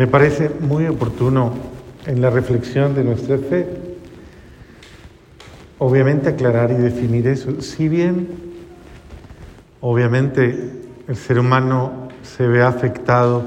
Me 0.00 0.06
parece 0.06 0.48
muy 0.48 0.86
oportuno 0.86 1.52
en 2.06 2.22
la 2.22 2.30
reflexión 2.30 2.94
de 2.94 3.04
nuestra 3.04 3.36
fe, 3.36 3.66
obviamente 5.78 6.30
aclarar 6.30 6.70
y 6.70 6.76
definir 6.76 7.26
eso. 7.28 7.60
Si 7.60 7.86
bien, 7.86 8.26
obviamente, 9.82 10.72
el 11.06 11.16
ser 11.16 11.38
humano 11.38 12.08
se 12.22 12.48
ve 12.48 12.62
afectado 12.62 13.42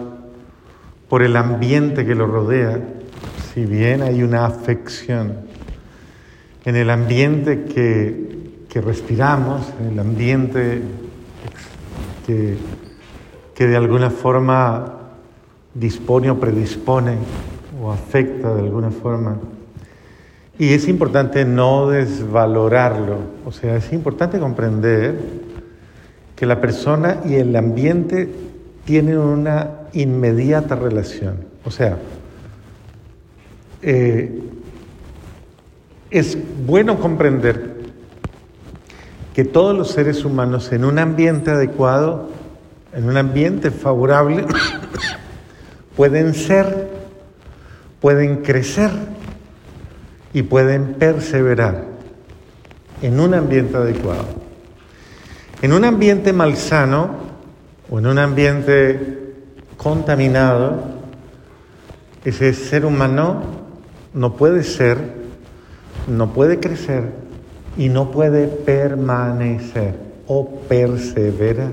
por 1.09 1.23
el 1.23 1.37
ambiente 1.37 2.05
que 2.05 2.13
lo 2.13 2.27
rodea, 2.27 2.79
si 3.51 3.65
bien 3.65 4.03
hay 4.03 4.21
una 4.21 4.45
afección 4.45 5.37
en 6.65 6.75
el 6.75 6.91
ambiente 6.91 7.63
que, 7.63 8.59
que 8.69 8.79
respiramos, 8.79 9.73
en 9.81 9.93
el 9.93 9.97
ambiente 9.97 10.83
que, 12.27 12.57
que 13.55 13.65
de 13.65 13.75
alguna 13.75 14.11
forma 14.11 14.99
dispone 15.73 16.29
o 16.29 16.39
predispone 16.39 17.17
o 17.81 17.91
afecta 17.91 18.53
de 18.53 18.61
alguna 18.61 18.91
forma. 18.91 19.37
Y 20.57 20.73
es 20.73 20.87
importante 20.87 21.45
no 21.45 21.89
desvalorarlo, 21.89 23.17
o 23.45 23.51
sea, 23.51 23.75
es 23.75 23.91
importante 23.91 24.39
comprender 24.39 25.15
que 26.35 26.45
la 26.45 26.61
persona 26.61 27.21
y 27.25 27.35
el 27.35 27.55
ambiente 27.55 28.29
tienen 28.85 29.17
una 29.17 29.71
inmediata 29.93 30.75
relación. 30.75 31.37
O 31.65 31.71
sea, 31.71 31.97
eh, 33.81 34.41
es 36.11 36.37
bueno 36.65 36.99
comprender 36.99 37.73
que 39.33 39.43
todos 39.43 39.75
los 39.75 39.89
seres 39.89 40.23
humanos 40.23 40.71
en 40.71 40.85
un 40.85 40.99
ambiente 40.99 41.51
adecuado, 41.51 42.29
en 42.93 43.05
un 43.09 43.17
ambiente 43.17 43.71
favorable, 43.71 44.45
pueden 45.95 46.33
ser, 46.33 46.89
pueden 48.01 48.37
crecer 48.37 48.91
y 50.33 50.43
pueden 50.43 50.95
perseverar 50.95 51.85
en 53.01 53.19
un 53.19 53.33
ambiente 53.33 53.77
adecuado. 53.77 54.25
En 55.61 55.73
un 55.73 55.85
ambiente 55.85 56.33
malsano 56.33 57.09
o 57.89 57.99
en 57.99 58.07
un 58.07 58.17
ambiente 58.17 59.33
contaminado, 59.77 60.83
ese 62.25 62.53
ser 62.53 62.85
humano 62.85 63.41
no 64.13 64.35
puede 64.35 64.63
ser, 64.63 64.97
no 66.07 66.33
puede 66.33 66.59
crecer 66.59 67.11
y 67.77 67.89
no 67.89 68.11
puede 68.11 68.47
permanecer 68.47 69.95
o 70.27 70.61
perseverar. 70.67 71.71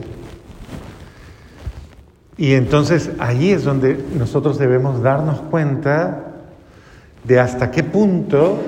Y 2.41 2.55
entonces 2.55 3.11
ahí 3.19 3.51
es 3.51 3.65
donde 3.65 4.03
nosotros 4.19 4.59
debemos 4.59 5.03
darnos 5.03 5.43
cuenta 5.43 6.25
de 7.23 7.39
hasta 7.39 7.71
qué 7.71 7.83
punto 7.83 8.59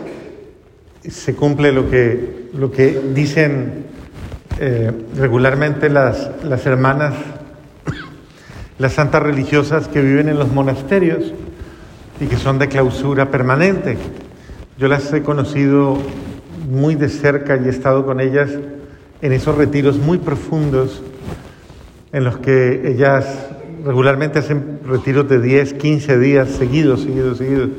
se 1.08 1.34
cumple 1.34 1.72
lo 1.72 1.88
que, 1.88 2.50
lo 2.52 2.70
que 2.70 3.00
dicen 3.14 3.86
eh, 4.60 4.92
regularmente 5.16 5.88
las, 5.88 6.30
las 6.44 6.66
hermanas, 6.66 7.14
las 8.78 8.92
santas 8.92 9.22
religiosas 9.22 9.88
que 9.88 10.02
viven 10.02 10.28
en 10.28 10.38
los 10.38 10.52
monasterios 10.52 11.32
y 12.20 12.26
que 12.26 12.36
son 12.36 12.58
de 12.58 12.68
clausura 12.68 13.30
permanente. 13.30 13.96
Yo 14.76 14.86
las 14.86 15.10
he 15.14 15.22
conocido 15.22 15.96
muy 16.68 16.94
de 16.94 17.08
cerca 17.08 17.56
y 17.56 17.64
he 17.64 17.70
estado 17.70 18.04
con 18.04 18.20
ellas 18.20 18.50
en 19.22 19.32
esos 19.32 19.56
retiros 19.56 19.96
muy 19.96 20.18
profundos 20.18 21.02
en 22.12 22.24
los 22.24 22.36
que 22.36 22.90
ellas 22.90 23.48
regularmente 23.84 24.38
hacen 24.38 24.80
retiros 24.86 25.28
de 25.28 25.40
10, 25.40 25.74
15 25.74 26.18
días 26.18 26.48
seguidos, 26.50 27.02
seguidos, 27.02 27.38
seguidos. 27.38 27.70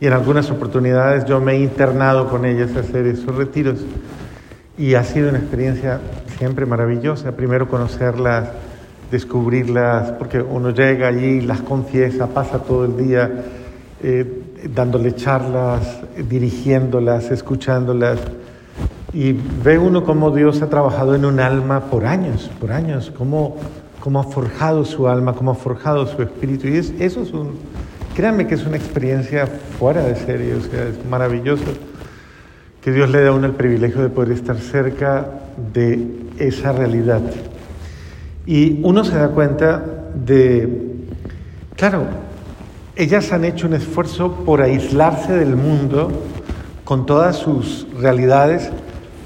Y 0.00 0.06
en 0.06 0.12
algunas 0.12 0.50
oportunidades 0.50 1.24
yo 1.26 1.40
me 1.40 1.52
he 1.54 1.60
internado 1.60 2.28
con 2.28 2.44
ellas 2.44 2.74
a 2.76 2.80
hacer 2.80 3.06
esos 3.06 3.34
retiros. 3.34 3.84
Y 4.78 4.94
ha 4.94 5.04
sido 5.04 5.28
una 5.28 5.38
experiencia 5.38 6.00
siempre 6.38 6.64
maravillosa. 6.64 7.32
Primero 7.32 7.68
conocerlas, 7.68 8.48
descubrirlas, 9.10 10.12
porque 10.12 10.40
uno 10.40 10.70
llega 10.70 11.08
allí, 11.08 11.40
las 11.40 11.60
confiesa, 11.60 12.28
pasa 12.28 12.60
todo 12.60 12.86
el 12.86 12.96
día 12.96 13.30
eh, 14.02 14.42
dándole 14.74 15.14
charlas, 15.14 16.00
dirigiéndolas, 16.28 17.30
escuchándolas. 17.30 18.18
Y 19.12 19.32
ve 19.64 19.78
uno 19.78 20.04
cómo 20.04 20.30
Dios 20.30 20.62
ha 20.62 20.68
trabajado 20.68 21.14
en 21.14 21.24
un 21.24 21.40
alma 21.40 21.80
por 21.80 22.06
años, 22.06 22.50
por 22.60 22.72
años, 22.72 23.12
cómo, 23.16 23.56
cómo 24.00 24.20
ha 24.20 24.24
forjado 24.24 24.84
su 24.84 25.08
alma, 25.08 25.34
cómo 25.34 25.52
ha 25.52 25.54
forjado 25.54 26.06
su 26.06 26.22
espíritu. 26.22 26.66
Y 26.68 26.76
es, 26.76 26.92
eso 26.98 27.22
es 27.22 27.32
un, 27.32 27.52
créanme 28.14 28.46
que 28.46 28.54
es 28.54 28.66
una 28.66 28.76
experiencia 28.76 29.46
fuera 29.46 30.02
de 30.02 30.16
serie, 30.16 30.54
o 30.54 30.60
sea, 30.60 30.88
es 30.88 31.04
maravilloso 31.08 31.64
que 32.80 32.92
Dios 32.92 33.10
le 33.10 33.22
da 33.22 33.28
a 33.28 33.32
uno 33.32 33.46
el 33.46 33.52
privilegio 33.52 34.02
de 34.02 34.08
poder 34.08 34.32
estar 34.32 34.58
cerca 34.58 35.26
de 35.72 36.06
esa 36.38 36.72
realidad. 36.72 37.20
Y 38.46 38.80
uno 38.82 39.04
se 39.04 39.16
da 39.16 39.28
cuenta 39.28 39.84
de, 40.14 40.96
claro, 41.76 42.06
ellas 42.96 43.32
han 43.32 43.44
hecho 43.44 43.66
un 43.66 43.74
esfuerzo 43.74 44.32
por 44.46 44.62
aislarse 44.62 45.32
del 45.34 45.56
mundo 45.56 46.10
con 46.84 47.06
todas 47.06 47.36
sus 47.36 47.86
realidades 47.98 48.70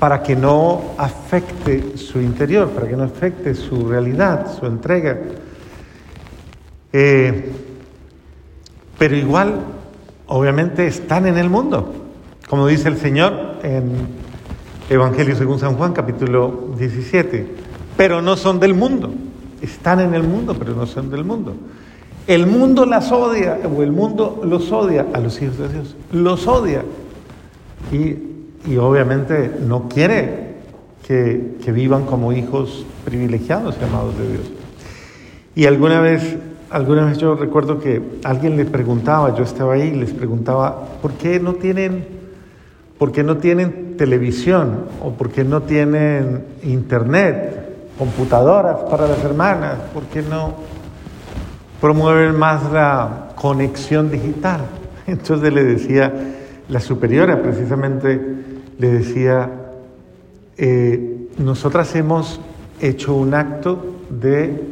para 0.04 0.22
que 0.22 0.36
no 0.36 0.82
afecte 0.98 1.96
su 1.96 2.20
interior, 2.20 2.68
para 2.68 2.86
que 2.86 2.94
no 2.94 3.04
afecte 3.04 3.54
su 3.54 3.88
realidad, 3.88 4.54
su 4.54 4.66
entrega. 4.66 5.18
Eh, 6.92 7.50
pero 8.98 9.16
igual, 9.16 9.60
obviamente, 10.26 10.86
están 10.86 11.24
en 11.24 11.38
el 11.38 11.48
mundo, 11.48 11.90
como 12.50 12.66
dice 12.66 12.88
el 12.88 12.98
Señor 12.98 13.60
en 13.62 13.92
Evangelio 14.90 15.36
según 15.36 15.58
San 15.58 15.74
Juan, 15.76 15.94
capítulo 15.94 16.74
17, 16.76 17.46
pero 17.96 18.20
no 18.20 18.36
son 18.36 18.60
del 18.60 18.74
mundo, 18.74 19.10
están 19.62 20.00
en 20.00 20.12
el 20.12 20.22
mundo, 20.22 20.54
pero 20.58 20.74
no 20.74 20.84
son 20.84 21.08
del 21.08 21.24
mundo. 21.24 21.54
El 22.26 22.46
mundo 22.46 22.84
las 22.84 23.10
odia, 23.10 23.58
o 23.74 23.82
el 23.82 23.90
mundo 23.90 24.42
los 24.44 24.70
odia 24.70 25.06
a 25.14 25.18
los 25.18 25.40
hijos 25.40 25.56
de 25.56 25.68
Dios, 25.70 25.96
los 26.12 26.46
odia. 26.46 26.82
Y, 27.90 28.33
obviamente 28.76 29.50
no 29.66 29.88
quiere 29.88 30.54
que, 31.06 31.56
que, 31.62 31.72
vivan 31.72 32.06
como 32.06 32.32
hijos 32.32 32.86
privilegiados 33.04 33.76
y 33.80 33.84
amados 33.84 34.18
de 34.18 34.32
Dios. 34.32 34.52
Y 35.54 35.66
alguna 35.66 36.00
vez, 36.00 36.36
alguna 36.70 37.04
vez 37.04 37.18
yo 37.18 37.34
recuerdo 37.34 37.78
que 37.78 38.00
alguien 38.24 38.56
le 38.56 38.64
preguntaba, 38.64 39.36
yo 39.36 39.44
estaba 39.44 39.74
ahí, 39.74 39.90
les 39.92 40.12
preguntaba, 40.12 40.98
¿por 41.02 41.12
qué 41.12 41.38
no 41.40 41.54
tienen, 41.54 42.06
por 42.98 43.12
qué 43.12 43.22
no 43.22 43.36
tienen 43.36 43.96
televisión 43.98 44.86
o 45.02 45.10
por 45.12 45.30
qué 45.30 45.44
no 45.44 45.62
tienen 45.62 46.44
internet, 46.62 47.92
computadoras 47.98 48.78
para 48.90 49.06
las 49.06 49.22
hermanas? 49.22 49.76
¿Por 49.92 50.04
qué 50.04 50.22
no? 50.22 50.54
promueven 51.84 52.34
más 52.38 52.72
la 52.72 53.28
conexión 53.34 54.10
digital. 54.10 54.62
Entonces 55.06 55.52
le 55.52 55.64
decía, 55.64 56.10
la 56.66 56.80
superiora 56.80 57.42
precisamente 57.42 58.43
le 58.78 58.90
decía, 58.90 59.50
eh, 60.56 61.28
nosotras 61.38 61.94
hemos 61.94 62.40
hecho 62.80 63.14
un 63.14 63.34
acto 63.34 63.96
de 64.10 64.62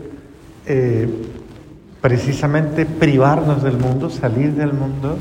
eh, 0.66 1.08
precisamente 2.00 2.84
privarnos 2.84 3.62
del 3.62 3.78
mundo, 3.78 4.10
salir 4.10 4.52
del 4.54 4.72
mundo, 4.72 5.16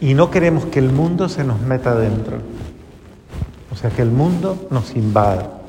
y 0.00 0.14
no 0.14 0.30
queremos 0.30 0.66
que 0.66 0.78
el 0.78 0.92
mundo 0.92 1.28
se 1.28 1.44
nos 1.44 1.60
meta 1.60 1.94
dentro. 1.94 2.38
O 3.72 3.76
sea, 3.76 3.90
que 3.90 4.02
el 4.02 4.10
mundo 4.10 4.68
nos 4.70 4.96
invada. 4.96 5.60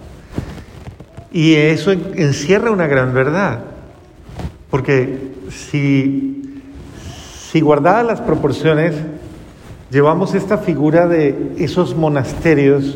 Y 1.31 1.55
eso 1.55 1.91
encierra 1.91 2.71
una 2.71 2.87
gran 2.87 3.13
verdad. 3.13 3.59
Porque 4.69 5.33
si, 5.49 6.61
si 7.51 7.61
las 7.61 8.21
proporciones, 8.21 8.95
llevamos 9.91 10.35
esta 10.35 10.57
figura 10.57 11.07
de 11.07 11.53
esos 11.57 11.95
monasterios 11.95 12.95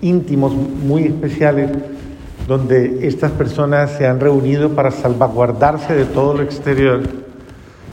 íntimos 0.00 0.52
muy 0.54 1.04
especiales, 1.04 1.70
donde 2.46 3.06
estas 3.06 3.32
personas 3.32 3.92
se 3.92 4.06
han 4.06 4.20
reunido 4.20 4.70
para 4.70 4.90
salvaguardarse 4.90 5.94
de 5.94 6.04
todo 6.04 6.34
lo 6.34 6.42
exterior. 6.42 7.02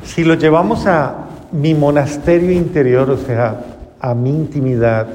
Si 0.04 0.24
lo 0.24 0.36
llevamos 0.36 0.86
a 0.86 1.26
mi 1.52 1.74
monasterio 1.74 2.52
interior, 2.52 3.10
o 3.10 3.18
sea, 3.18 3.64
a 4.00 4.14
mi 4.14 4.30
intimidad, 4.30 5.08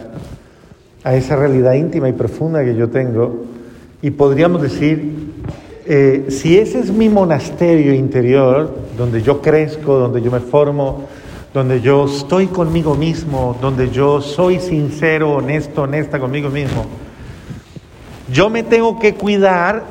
a 1.05 1.15
esa 1.15 1.37
realidad 1.37 1.75
íntima 1.75 2.09
y 2.09 2.13
profunda 2.13 2.65
que 2.65 2.75
yo 2.75 2.89
tengo, 2.91 3.45
y 4.03 4.11
podríamos 4.11 4.63
decir, 4.63 5.31
eh, 5.87 6.27
si 6.29 6.59
ese 6.59 6.81
es 6.81 6.91
mi 6.91 7.09
monasterio 7.09 7.95
interior, 7.95 8.75
donde 8.99 9.23
yo 9.23 9.41
crezco, 9.41 9.99
donde 9.99 10.21
yo 10.21 10.31
me 10.31 10.41
formo, 10.41 11.05
donde 11.53 11.81
yo 11.81 12.07
estoy 12.07 12.47
conmigo 12.47 12.95
mismo, 12.95 13.57
donde 13.61 13.91
yo 13.91 14.21
soy 14.21 14.61
sincero, 14.61 15.33
honesto, 15.33 15.83
honesta 15.83 16.21
conmigo 16.21 16.49
mismo, 16.49 16.87
yo 18.33 18.49
me 18.49 18.63
tengo 18.63 18.99
que 18.99 19.15
cuidar 19.15 19.85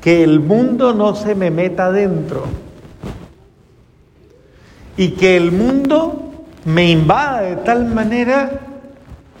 que 0.00 0.22
el 0.22 0.40
mundo 0.40 0.92
no 0.92 1.14
se 1.14 1.34
me 1.34 1.50
meta 1.50 1.90
dentro. 1.90 2.44
y 4.98 5.10
que 5.10 5.36
el 5.36 5.52
mundo 5.52 6.44
me 6.64 6.90
invada 6.90 7.42
de 7.42 7.56
tal 7.56 7.86
manera 7.86 8.50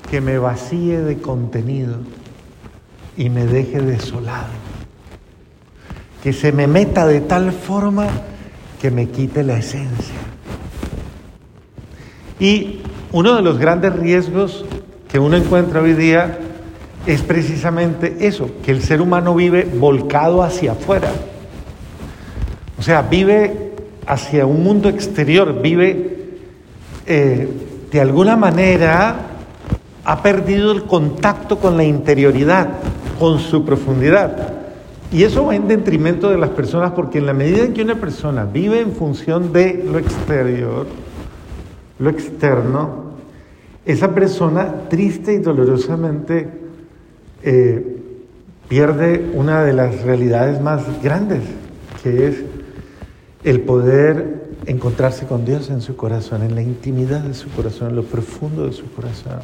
que 0.08 0.20
me 0.20 0.38
vacíe 0.38 1.00
de 1.00 1.18
contenido 1.18 1.96
y 3.16 3.28
me 3.28 3.44
deje 3.44 3.80
desolado. 3.80 4.46
Que 6.22 6.32
se 6.32 6.52
me 6.52 6.68
meta 6.68 7.08
de 7.08 7.20
tal 7.20 7.50
forma 7.50 8.06
que 8.80 8.92
me 8.92 9.08
quite 9.08 9.42
la 9.42 9.58
esencia. 9.58 10.14
Y 12.40 12.80
uno 13.12 13.34
de 13.34 13.42
los 13.42 13.58
grandes 13.58 13.94
riesgos 13.94 14.64
que 15.10 15.18
uno 15.18 15.36
encuentra 15.36 15.80
hoy 15.80 15.94
día 15.94 16.38
es 17.06 17.22
precisamente 17.22 18.16
eso, 18.20 18.50
que 18.62 18.70
el 18.70 18.82
ser 18.82 19.00
humano 19.00 19.34
vive 19.34 19.66
volcado 19.78 20.42
hacia 20.42 20.72
afuera. 20.72 21.10
O 22.78 22.82
sea, 22.82 23.02
vive 23.02 23.72
hacia 24.06 24.46
un 24.46 24.62
mundo 24.62 24.88
exterior, 24.88 25.60
vive 25.60 26.18
eh, 27.06 27.48
de 27.90 28.00
alguna 28.00 28.36
manera, 28.36 29.16
ha 30.04 30.22
perdido 30.22 30.72
el 30.72 30.84
contacto 30.84 31.58
con 31.58 31.76
la 31.76 31.84
interioridad, 31.84 32.68
con 33.18 33.38
su 33.38 33.64
profundidad. 33.64 34.54
Y 35.10 35.22
eso 35.22 35.46
va 35.46 35.56
en 35.56 35.66
detrimento 35.66 36.28
de 36.28 36.36
las 36.36 36.50
personas 36.50 36.92
porque 36.92 37.18
en 37.18 37.26
la 37.26 37.32
medida 37.32 37.64
en 37.64 37.72
que 37.72 37.82
una 37.82 37.94
persona 37.94 38.44
vive 38.44 38.80
en 38.80 38.92
función 38.92 39.52
de 39.52 39.82
lo 39.90 39.98
exterior, 39.98 40.86
lo 41.98 42.10
externo, 42.10 43.08
esa 43.84 44.14
persona 44.14 44.88
triste 44.88 45.32
y 45.32 45.38
dolorosamente 45.38 46.48
eh, 47.42 47.96
pierde 48.68 49.30
una 49.34 49.64
de 49.64 49.72
las 49.72 50.02
realidades 50.02 50.60
más 50.60 50.82
grandes, 51.02 51.42
que 52.02 52.28
es 52.28 52.36
el 53.44 53.60
poder 53.60 54.48
encontrarse 54.66 55.26
con 55.26 55.44
Dios 55.44 55.70
en 55.70 55.80
su 55.80 55.96
corazón, 55.96 56.42
en 56.42 56.54
la 56.54 56.62
intimidad 56.62 57.20
de 57.20 57.34
su 57.34 57.48
corazón, 57.50 57.90
en 57.90 57.96
lo 57.96 58.04
profundo 58.04 58.66
de 58.66 58.72
su 58.72 58.90
corazón. 58.92 59.38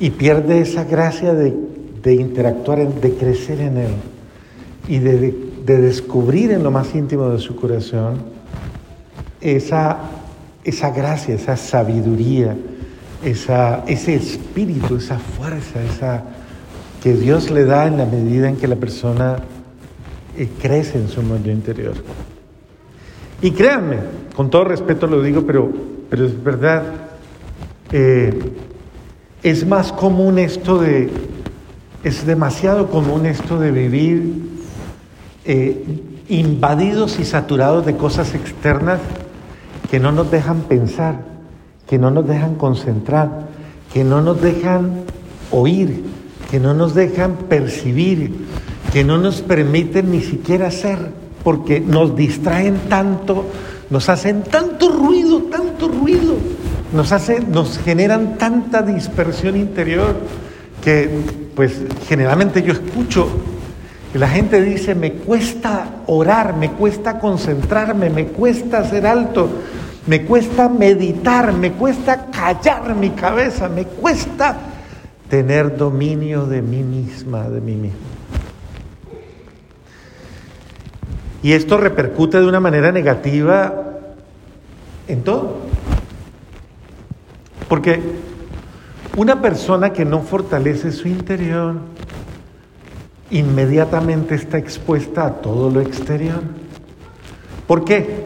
Y 0.00 0.10
pierde 0.10 0.60
esa 0.60 0.84
gracia 0.84 1.34
de, 1.34 1.54
interactuar, 2.12 2.86
de 2.88 3.14
crecer 3.14 3.60
en 3.60 3.76
Él 3.78 3.92
y 4.88 4.98
de, 4.98 5.34
descubrir 5.64 6.50
en 6.50 6.62
lo 6.62 6.70
más 6.70 6.94
íntimo 6.94 7.30
de 7.30 7.38
su 7.38 7.56
corazón 7.56 8.18
esa, 9.40 9.98
esa 10.64 10.90
gracia, 10.90 11.34
esa 11.34 11.56
sabiduría, 11.56 12.56
esa, 13.22 13.84
ese 13.86 14.14
espíritu, 14.14 14.96
esa 14.96 15.18
fuerza, 15.18 15.82
esa 15.82 16.24
que 17.02 17.14
Dios 17.14 17.50
le 17.50 17.66
da 17.66 17.86
en 17.86 17.98
la 17.98 18.06
medida 18.06 18.48
en 18.48 18.56
que 18.56 18.66
la 18.66 18.76
persona 18.76 19.36
eh, 20.38 20.48
crece 20.60 20.98
en 20.98 21.08
su 21.08 21.22
mundo 21.22 21.50
interior. 21.50 21.94
Y 23.42 23.50
créanme, 23.50 23.98
con 24.34 24.48
todo 24.48 24.64
respeto 24.64 25.06
lo 25.06 25.22
digo, 25.22 25.44
pero, 25.46 25.70
pero 26.08 26.24
es 26.24 26.42
verdad, 26.42 26.82
eh, 27.92 28.32
es 29.42 29.66
más 29.66 29.92
común 29.92 30.38
esto 30.38 30.78
de, 30.78 31.10
es 32.02 32.24
demasiado 32.24 32.88
común 32.88 33.26
esto 33.26 33.58
de 33.58 33.70
vivir 33.70 34.32
eh, 35.44 35.84
invadidos 36.30 37.20
y 37.20 37.26
saturados 37.26 37.84
de 37.84 37.96
cosas 37.96 38.34
externas 38.34 38.98
que 39.94 40.00
no 40.00 40.10
nos 40.10 40.28
dejan 40.28 40.62
pensar 40.62 41.20
que 41.86 42.00
no 42.00 42.10
nos 42.10 42.26
dejan 42.26 42.56
concentrar, 42.56 43.46
que 43.92 44.02
no 44.02 44.22
nos 44.22 44.42
dejan 44.42 45.04
oír, 45.52 46.02
que 46.50 46.58
no 46.58 46.74
nos 46.74 46.96
dejan 46.96 47.36
percibir, 47.48 48.34
que 48.92 49.04
no 49.04 49.18
nos 49.18 49.40
permiten 49.40 50.10
ni 50.10 50.20
siquiera 50.20 50.72
ser, 50.72 50.98
porque 51.44 51.78
nos 51.78 52.16
distraen 52.16 52.76
tanto, 52.88 53.44
nos 53.88 54.08
hacen 54.08 54.42
tanto 54.42 54.88
ruido, 54.88 55.42
tanto 55.42 55.86
ruido, 55.86 56.38
nos, 56.92 57.12
hacen, 57.12 57.52
nos 57.52 57.78
generan 57.78 58.36
tanta 58.36 58.82
dispersión 58.82 59.56
interior 59.56 60.16
que 60.82 61.08
pues 61.54 61.82
generalmente 62.08 62.64
yo 62.64 62.72
escucho 62.72 63.28
que 64.12 64.18
la 64.18 64.28
gente 64.28 64.60
dice, 64.60 64.96
me 64.96 65.12
cuesta 65.12 65.86
orar, 66.06 66.56
me 66.56 66.72
cuesta 66.72 67.20
concentrarme, 67.20 68.10
me 68.10 68.26
cuesta 68.26 68.78
hacer 68.78 69.06
alto, 69.06 69.48
me 70.06 70.24
cuesta 70.24 70.68
meditar, 70.68 71.52
me 71.52 71.72
cuesta 71.72 72.26
callar 72.30 72.94
mi 72.94 73.10
cabeza, 73.10 73.68
me 73.68 73.84
cuesta 73.84 74.56
tener 75.28 75.76
dominio 75.76 76.46
de 76.46 76.62
mí 76.62 76.82
misma, 76.82 77.48
de 77.48 77.60
mí 77.60 77.74
mismo. 77.74 77.98
Y 81.42 81.52
esto 81.52 81.76
repercute 81.76 82.40
de 82.40 82.46
una 82.46 82.60
manera 82.60 82.90
negativa 82.92 83.84
en 85.08 85.22
todo. 85.22 85.58
Porque 87.68 88.00
una 89.16 89.40
persona 89.42 89.92
que 89.92 90.04
no 90.04 90.20
fortalece 90.20 90.90
su 90.90 91.08
interior 91.08 91.76
inmediatamente 93.30 94.34
está 94.34 94.58
expuesta 94.58 95.26
a 95.26 95.32
todo 95.34 95.70
lo 95.70 95.80
exterior. 95.80 96.42
¿Por 97.66 97.84
qué? 97.84 98.23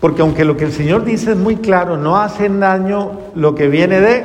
Porque 0.00 0.22
aunque 0.22 0.44
lo 0.44 0.56
que 0.56 0.64
el 0.64 0.72
Señor 0.72 1.04
dice 1.04 1.32
es 1.32 1.36
muy 1.36 1.56
claro, 1.56 1.96
no 1.96 2.16
hacen 2.16 2.60
daño 2.60 3.12
lo 3.34 3.54
que 3.54 3.68
viene 3.68 4.00
de 4.00 4.24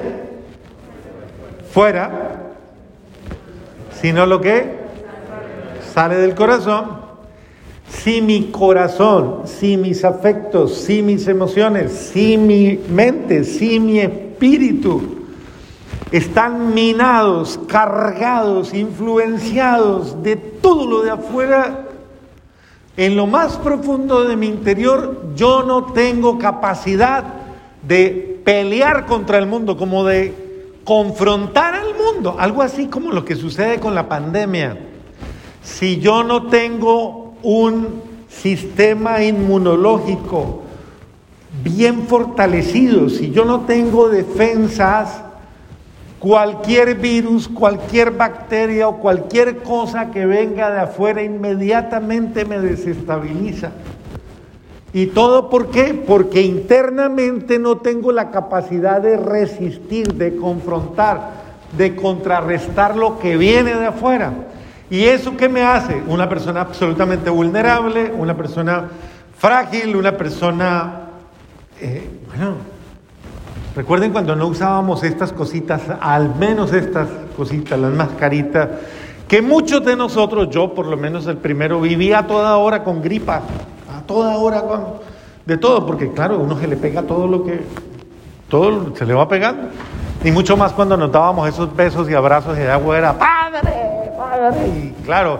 fuera, 1.72 2.52
sino 4.02 4.26
lo 4.26 4.42
que 4.42 4.82
sale 5.94 6.18
del 6.18 6.36
corazón. 6.36 7.00
Si 7.88 8.22
mi 8.22 8.52
corazón, 8.52 9.42
si 9.46 9.78
mis 9.78 10.04
afectos, 10.04 10.76
si 10.76 11.02
mis 11.02 11.28
emociones, 11.28 11.92
si 11.92 12.38
mi 12.38 12.80
mente, 12.90 13.44
si 13.44 13.80
mi 13.80 14.00
espíritu 14.00 15.02
están 16.12 16.74
minados, 16.74 17.60
cargados, 17.68 18.74
influenciados 18.74 20.22
de 20.24 20.36
todo 20.36 20.88
lo 20.88 21.02
de 21.04 21.12
afuera, 21.12 21.81
en 22.98 23.16
lo 23.16 23.28
más 23.28 23.58
profundo 23.58 24.24
de 24.24 24.36
mi 24.36 24.48
interior 24.48 25.32
yo 25.36 25.64
no 25.64 25.86
tengo 25.94 26.38
capacidad 26.38 27.24
de 27.88 28.42
pelear 28.44 29.06
contra 29.06 29.38
el 29.38 29.48
mundo, 29.48 29.78
como 29.78 30.04
de 30.04 30.34
confrontar 30.84 31.76
al 31.76 31.96
mundo, 31.96 32.36
algo 32.38 32.62
así 32.62 32.88
como 32.88 33.12
lo 33.12 33.24
que 33.24 33.36
sucede 33.36 33.80
con 33.80 33.96
la 33.96 34.10
pandemia. 34.10 34.78
Si 35.64 36.00
yo 36.00 36.24
no 36.24 36.48
tengo 36.48 37.36
un 37.44 38.02
sistema 38.28 39.24
inmunológico 39.24 40.62
bien 41.64 42.08
fortalecido, 42.08 43.10
si 43.10 43.32
yo 43.32 43.46
no 43.46 43.62
tengo 43.62 44.10
defensas, 44.10 45.24
Cualquier 46.22 47.00
virus, 47.00 47.48
cualquier 47.48 48.12
bacteria 48.12 48.88
o 48.88 48.98
cualquier 48.98 49.64
cosa 49.64 50.12
que 50.12 50.28
venga 50.28 50.70
de 50.70 50.82
afuera 50.82 51.24
inmediatamente 51.24 52.46
me 52.46 52.60
desestabiliza. 52.60 53.72
¿Y 54.94 55.08
todo 55.08 55.50
por 55.50 55.72
qué? 55.72 55.96
Porque 55.96 56.44
internamente 56.44 57.58
no 57.58 57.78
tengo 57.78 58.12
la 58.12 58.30
capacidad 58.30 59.02
de 59.02 59.18
resistir, 59.18 60.14
de 60.14 60.36
confrontar, 60.36 61.32
de 61.76 61.96
contrarrestar 61.96 62.96
lo 62.96 63.18
que 63.18 63.36
viene 63.36 63.74
de 63.74 63.88
afuera. 63.88 64.32
¿Y 64.92 65.06
eso 65.06 65.36
qué 65.36 65.50
me 65.50 65.64
hace? 65.64 66.04
Una 66.08 66.30
persona 66.30 66.62
absolutamente 66.62 67.32
vulnerable, 67.32 68.12
una 68.16 68.38
persona 68.38 68.90
frágil, 69.40 69.96
una 69.96 70.16
persona, 70.16 71.02
eh, 71.80 72.08
bueno, 72.28 72.58
Recuerden 73.76 74.12
cuando 74.12 74.36
no 74.36 74.48
usábamos 74.48 75.04
estas 75.04 75.32
cositas, 75.32 75.82
al 76.02 76.36
menos 76.36 76.74
estas 76.74 77.08
cositas, 77.38 77.80
las 77.80 77.94
mascaritas, 77.94 78.68
que 79.28 79.42
muchos 79.42 79.86
de 79.86 79.96
nosotros, 79.96 80.50
yo 80.50 80.74
por 80.74 80.88
lo 80.88 80.98
menos 80.98 81.26
el 81.28 81.38
primero, 81.38 81.80
vivía 81.80 82.20
a 82.20 82.28
toda 82.28 82.58
hora 82.58 82.84
con 82.84 83.02
gripa, 83.02 83.44
a 83.90 84.02
toda 84.06 84.36
hora 84.38 84.62
con 84.64 85.12
de 85.46 85.58
todo, 85.58 85.86
porque 85.86 86.12
claro, 86.12 86.40
uno 86.40 86.60
se 86.60 86.68
le 86.68 86.76
pega 86.76 87.04
todo 87.04 87.28
lo 87.28 87.44
que, 87.44 87.62
todo 88.50 88.96
se 88.96 89.06
le 89.06 89.14
va 89.14 89.28
pegando. 89.28 89.70
Y 90.24 90.32
mucho 90.32 90.56
más 90.56 90.74
cuando 90.74 90.98
nos 90.98 91.12
dábamos 91.12 91.50
esos 91.50 91.76
besos 91.76 92.10
y 92.10 92.14
abrazos 92.14 92.58
y 92.58 92.62
de 92.62 92.70
agua 92.70 92.98
era, 92.98 93.18
Padre, 93.18 94.12
Padre. 94.18 94.68
Y 94.68 95.04
claro, 95.04 95.40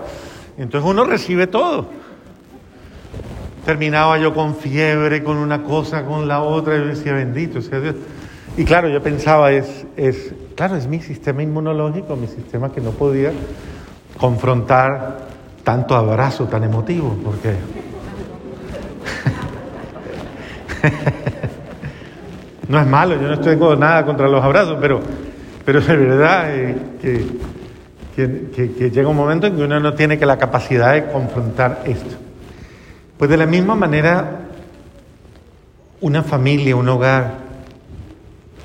entonces 0.56 0.88
uno 0.88 1.04
recibe 1.04 1.46
todo. 1.46 1.86
Terminaba 3.64 4.18
yo 4.18 4.34
con 4.34 4.56
fiebre, 4.56 5.22
con 5.22 5.36
una 5.36 5.62
cosa, 5.62 6.04
con 6.04 6.26
la 6.26 6.42
otra, 6.42 6.76
y 6.76 6.80
yo 6.80 6.86
decía, 6.86 7.12
bendito 7.12 7.62
sea 7.62 7.78
Dios. 7.78 7.94
Y 8.56 8.64
claro, 8.64 8.88
yo 8.88 9.02
pensaba, 9.02 9.50
es, 9.50 9.86
es, 9.96 10.34
claro, 10.54 10.76
es 10.76 10.86
mi 10.86 11.00
sistema 11.00 11.42
inmunológico, 11.42 12.16
mi 12.16 12.26
sistema 12.26 12.70
que 12.70 12.82
no 12.82 12.90
podía 12.90 13.32
confrontar 14.18 15.20
tanto 15.64 15.94
abrazo 15.94 16.44
tan 16.48 16.64
emotivo, 16.64 17.16
porque... 17.24 17.54
no 22.68 22.78
es 22.78 22.86
malo, 22.86 23.14
yo 23.20 23.28
no 23.28 23.58
con 23.58 23.80
nada 23.80 24.04
contra 24.04 24.28
los 24.28 24.44
abrazos, 24.44 24.76
pero, 24.80 25.00
pero 25.64 25.78
es 25.78 25.86
verdad 25.86 26.54
eh, 26.54 26.76
que, 27.00 27.24
que, 28.14 28.50
que 28.72 28.90
llega 28.90 29.08
un 29.08 29.16
momento 29.16 29.46
en 29.46 29.56
que 29.56 29.62
uno 29.62 29.80
no 29.80 29.94
tiene 29.94 30.18
que 30.18 30.26
la 30.26 30.36
capacidad 30.36 30.92
de 30.92 31.06
confrontar 31.06 31.84
esto. 31.86 32.16
Pues 33.16 33.30
de 33.30 33.38
la 33.38 33.46
misma 33.46 33.74
manera, 33.74 34.40
una 36.02 36.22
familia, 36.22 36.76
un 36.76 36.90
hogar 36.90 37.41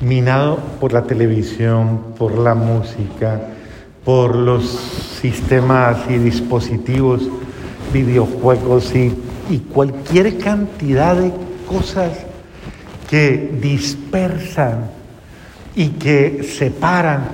minado 0.01 0.59
por 0.79 0.93
la 0.93 1.03
televisión, 1.03 2.13
por 2.17 2.37
la 2.37 2.53
música, 2.53 3.41
por 4.03 4.35
los 4.35 4.65
sistemas 5.21 5.97
y 6.09 6.17
dispositivos, 6.17 7.27
videojuegos 7.93 8.93
y, 8.95 9.13
cualquier 9.73 10.37
cantidad 10.39 11.15
de 11.15 11.31
cosas 11.67 12.11
que 13.09 13.57
dispersan 13.61 14.89
y 15.73 15.89
que 15.89 16.43
separan. 16.43 17.29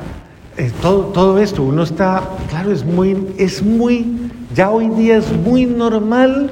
Eh, 0.57 0.71
todo, 0.79 1.05
todo 1.05 1.39
esto, 1.39 1.63
uno 1.63 1.81
está, 1.81 2.21
claro, 2.49 2.71
es 2.71 2.85
muy, 2.85 3.33
es 3.39 3.63
muy, 3.63 4.29
ya 4.53 4.69
hoy 4.69 4.89
día 4.89 5.17
es 5.17 5.31
muy 5.31 5.65
normal 5.65 6.51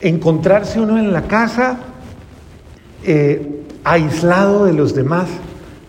encontrarse 0.00 0.80
uno 0.80 0.98
en 0.98 1.12
la 1.12 1.22
casa 1.22 1.78
eh, 3.04 3.51
aislado 3.84 4.64
de 4.64 4.72
los 4.72 4.94
demás, 4.94 5.28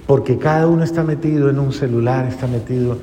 porque 0.08 0.38
cada 0.38 0.68
uno 0.68 0.84
está 0.84 1.04
metido 1.04 1.50
en 1.50 1.60
un 1.60 1.72
celular, 1.72 2.26
está 2.26 2.48
metido 2.48 2.98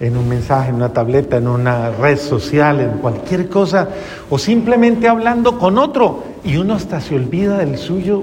en 0.00 0.16
un 0.16 0.28
mensaje, 0.28 0.70
en 0.70 0.76
una 0.76 0.92
tableta, 0.92 1.36
en 1.36 1.48
una 1.48 1.90
red 1.90 2.18
social, 2.18 2.80
en 2.80 2.98
cualquier 2.98 3.48
cosa, 3.48 3.88
o 4.30 4.38
simplemente 4.38 5.08
hablando 5.08 5.58
con 5.58 5.78
otro, 5.78 6.22
y 6.44 6.56
uno 6.56 6.74
hasta 6.74 7.00
se 7.00 7.14
olvida 7.14 7.58
del 7.58 7.78
suyo. 7.78 8.22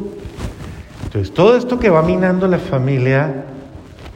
Entonces, 1.05 1.33
todo 1.33 1.57
esto 1.57 1.79
que 1.79 1.89
va 1.89 2.01
minando 2.01 2.47
la 2.47 2.59
familia, 2.59 3.45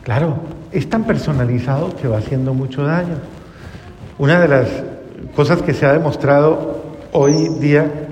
claro, 0.04 0.36
es 0.72 0.90
tan 0.90 1.04
personalizado 1.04 1.96
que 1.96 2.08
va 2.08 2.20
haciendo 2.20 2.54
mucho 2.54 2.84
daño. 2.84 3.16
Una 4.18 4.40
de 4.40 4.48
las 4.48 4.68
cosas 5.36 5.62
que 5.62 5.74
se 5.74 5.86
ha 5.86 5.94
demostrado 5.94 6.84
hoy 7.12 7.50
día 7.60 8.05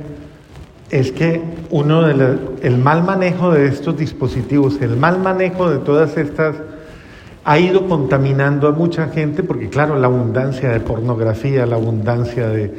es 0.94 1.12
que 1.12 1.42
uno 1.72 2.04
de 2.04 2.38
el 2.62 2.78
mal 2.78 3.04
manejo 3.04 3.52
de 3.52 3.66
estos 3.66 3.98
dispositivos, 3.98 4.80
el 4.80 4.96
mal 4.96 5.18
manejo 5.18 5.68
de 5.68 5.80
todas 5.80 6.16
estas 6.18 6.56
ha 7.44 7.58
ido 7.58 7.88
contaminando 7.88 8.68
a 8.68 8.74
mucha 8.74 9.08
gente 9.08 9.42
porque 9.42 9.70
claro, 9.70 9.98
la 9.98 10.06
abundancia 10.06 10.70
de 10.70 10.80
pornografía, 10.82 11.66
la 11.66 11.78
abundancia 11.78 12.48
de, 12.48 12.72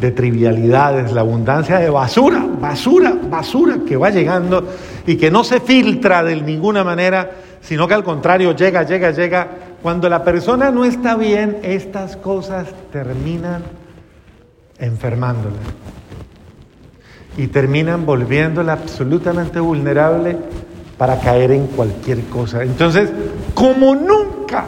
de 0.00 0.10
trivialidades, 0.12 1.12
la 1.12 1.20
abundancia 1.20 1.78
de 1.78 1.90
basura, 1.90 2.42
basura, 2.58 3.14
basura 3.30 3.80
que 3.86 3.98
va 3.98 4.08
llegando 4.08 4.64
y 5.06 5.16
que 5.16 5.30
no 5.30 5.44
se 5.44 5.60
filtra 5.60 6.24
de 6.24 6.40
ninguna 6.40 6.84
manera, 6.84 7.32
sino 7.60 7.86
que 7.86 7.92
al 7.92 8.02
contrario 8.02 8.56
llega, 8.56 8.84
llega, 8.84 9.10
llega. 9.10 9.46
Cuando 9.82 10.08
la 10.08 10.24
persona 10.24 10.70
no 10.70 10.86
está 10.86 11.16
bien, 11.16 11.58
estas 11.62 12.16
cosas 12.16 12.66
terminan 12.90 13.62
enfermándola 14.78 15.56
y 17.38 17.46
terminan 17.46 18.04
volviéndola 18.04 18.72
absolutamente 18.74 19.60
vulnerable 19.60 20.36
para 20.98 21.20
caer 21.20 21.52
en 21.52 21.68
cualquier 21.68 22.24
cosa. 22.24 22.64
Entonces, 22.64 23.10
como 23.54 23.94
nunca 23.94 24.64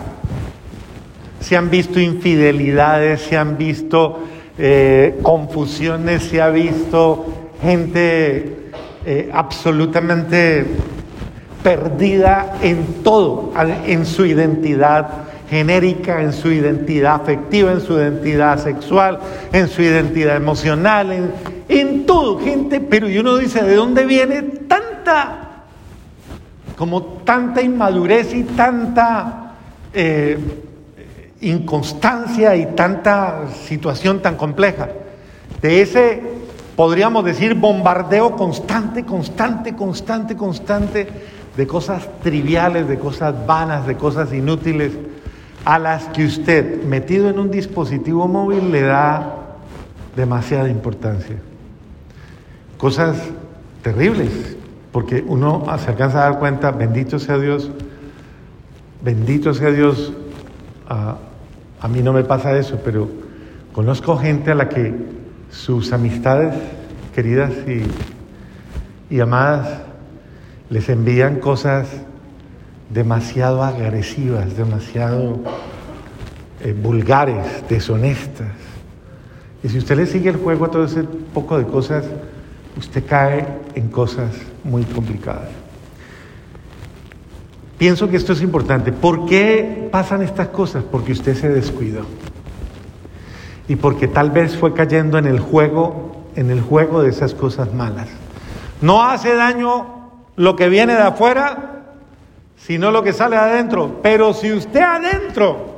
se 1.41 1.57
han 1.57 1.69
visto 1.69 1.99
infidelidades, 1.99 3.23
se 3.23 3.37
han 3.37 3.59
visto 3.59 4.21
eh, 4.57 5.19
confusiones, 5.23 6.23
se 6.23 6.41
ha 6.41 6.49
visto 6.50 7.27
gente 7.61 8.71
eh, 9.05 9.31
absolutamente 9.33 10.65
perdida 11.65 12.57
en 12.62 13.03
todo, 13.03 13.53
en 13.87 14.07
su 14.07 14.25
identidad 14.25 15.09
genérica, 15.50 16.23
en 16.23 16.33
su 16.33 16.53
identidad 16.53 17.17
afectiva, 17.17 17.73
en 17.73 17.81
su 17.81 17.95
identidad 17.95 18.62
sexual, 18.62 19.19
en 19.53 19.67
su 19.67 19.83
identidad 19.83 20.37
emocional, 20.37 21.11
en, 21.11 21.33
en 21.71 22.07
todo, 22.07 22.39
gente, 22.41 22.81
pero 22.81 23.07
uno 23.07 23.37
dice, 23.37 23.62
¿de 23.62 23.75
dónde 23.75 24.05
viene 24.05 24.43
tanta 24.43 25.50
como 26.81 27.03
tanta 27.03 27.61
inmadurez 27.61 28.33
y 28.33 28.43
tanta 28.43 29.53
eh, 29.93 30.39
inconstancia 31.43 32.57
y 32.57 32.75
tanta 32.75 33.49
situación 33.67 34.23
tan 34.23 34.37
compleja. 34.37 34.89
De 35.61 35.83
ese, 35.83 36.23
podríamos 36.77 37.25
decir, 37.25 37.55
bombardeo 37.55 38.35
constante, 38.37 39.05
constante, 39.05 39.75
constante, 39.75 40.37
constante 40.37 41.07
de 41.55 41.67
cosas 41.67 42.09
triviales, 42.23 42.89
de 42.89 42.99
cosas 42.99 43.35
vanas, 43.47 43.87
de 43.87 43.97
cosas 43.97 44.33
inútiles, 44.33 44.93
a 45.67 45.79
las 45.79 46.05
que 46.05 46.25
usted, 46.25 46.83
metido 46.85 47.29
en 47.29 47.39
un 47.39 47.50
dispositivo 47.50 48.27
móvil, 48.27 48.73
le 48.73 48.81
da 48.83 49.37
demasiada 50.17 50.71
importancia. 50.71 51.37
Cosas 52.81 53.19
terribles, 53.83 54.57
porque 54.91 55.23
uno 55.27 55.67
se 55.79 55.91
alcanza 55.91 56.21
a 56.21 56.31
dar 56.31 56.39
cuenta, 56.39 56.71
bendito 56.71 57.19
sea 57.19 57.37
Dios, 57.37 57.71
bendito 59.05 59.53
sea 59.53 59.71
Dios, 59.71 60.15
a, 60.89 61.19
mí 61.89 62.01
no 62.01 62.15
me 62.15 62.25
pasa 62.25 62.57
eso, 62.57 62.81
pero 62.83 63.07
conozco 63.73 64.17
gente 64.17 64.53
a 64.53 64.55
la 64.55 64.71
que 64.71 64.95
sus 65.51 65.93
amistades 65.93 66.55
queridas 67.15 67.53
y, 67.69 69.15
y 69.15 69.21
amadas 69.21 69.83
les 70.71 70.89
envían 70.89 71.37
cosas 71.37 71.87
demasiado 72.89 73.63
agresivas, 73.63 74.57
demasiado 74.57 75.41
eh, 76.63 76.73
vulgares, 76.73 77.63
deshonestas. 77.69 78.53
Y 79.63 79.69
si 79.69 79.77
usted 79.77 79.99
le 79.99 80.07
sigue 80.07 80.31
el 80.31 80.37
juego 80.37 80.65
a 80.65 80.71
todo 80.71 80.85
ese 80.85 81.03
poco 81.05 81.59
de 81.59 81.67
cosas, 81.67 82.07
usted 82.81 83.05
cae 83.07 83.47
en 83.75 83.89
cosas 83.89 84.31
muy 84.65 84.85
complicadas. 84.85 85.51
Pienso 87.79 88.09
que 88.09 88.17
esto 88.17 88.33
es 88.33 88.43
importante. 88.43 88.91
¿Por 88.91 89.27
qué 89.27 89.89
pasan 89.93 90.23
estas 90.23 90.49
cosas? 90.49 90.83
Porque 90.91 91.13
usted 91.13 91.37
se 91.37 91.49
descuidó. 91.49 92.05
Y 93.69 93.77
porque 93.77 94.09
tal 94.09 94.31
vez 94.31 94.57
fue 94.57 94.75
cayendo 94.75 95.19
en 95.19 95.27
el 95.27 95.41
juego, 95.41 96.27
en 96.37 96.51
el 96.51 96.61
juego 96.61 97.03
de 97.03 97.11
esas 97.11 97.35
cosas 97.35 97.73
malas. 97.73 98.09
No 98.81 99.03
hace 99.03 99.35
daño 99.35 100.11
lo 100.37 100.57
que 100.57 100.69
viene 100.69 100.95
de 100.95 101.03
afuera, 101.03 101.85
sino 102.57 102.91
lo 102.91 103.03
que 103.03 103.13
sale 103.13 103.37
de 103.37 103.43
adentro. 103.43 104.01
Pero 104.03 104.33
si 104.35 104.53
usted 104.53 104.81
adentro 104.81 105.77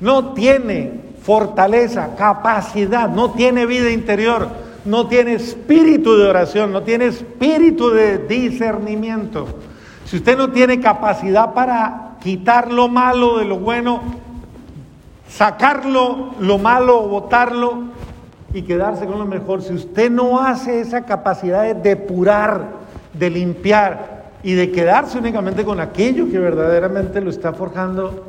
no 0.00 0.32
tiene 0.32 1.00
fortaleza, 1.22 2.14
capacidad, 2.16 3.10
no 3.10 3.32
tiene 3.32 3.66
vida 3.66 3.90
interior, 3.90 4.67
no 4.88 5.06
tiene 5.06 5.34
espíritu 5.34 6.16
de 6.16 6.28
oración, 6.28 6.72
no 6.72 6.82
tiene 6.82 7.06
espíritu 7.06 7.90
de 7.90 8.18
discernimiento, 8.18 9.46
si 10.06 10.16
usted 10.16 10.38
no 10.38 10.50
tiene 10.50 10.80
capacidad 10.80 11.52
para 11.52 12.16
quitar 12.22 12.72
lo 12.72 12.88
malo 12.88 13.38
de 13.38 13.44
lo 13.44 13.58
bueno, 13.58 14.00
sacarlo 15.28 16.34
lo 16.40 16.56
malo, 16.56 17.02
botarlo 17.02 17.82
y 18.54 18.62
quedarse 18.62 19.04
con 19.04 19.18
lo 19.18 19.26
mejor, 19.26 19.60
si 19.60 19.74
usted 19.74 20.10
no 20.10 20.40
hace 20.40 20.80
esa 20.80 21.04
capacidad 21.04 21.64
de 21.64 21.74
depurar, 21.74 22.68
de 23.12 23.28
limpiar 23.28 24.30
y 24.42 24.54
de 24.54 24.72
quedarse 24.72 25.18
únicamente 25.18 25.62
con 25.62 25.80
aquello 25.80 26.30
que 26.30 26.38
verdaderamente 26.38 27.20
lo 27.20 27.28
está 27.28 27.52
forjando, 27.52 28.24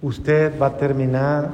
usted 0.00 0.52
va 0.60 0.66
a 0.66 0.76
terminar 0.76 1.48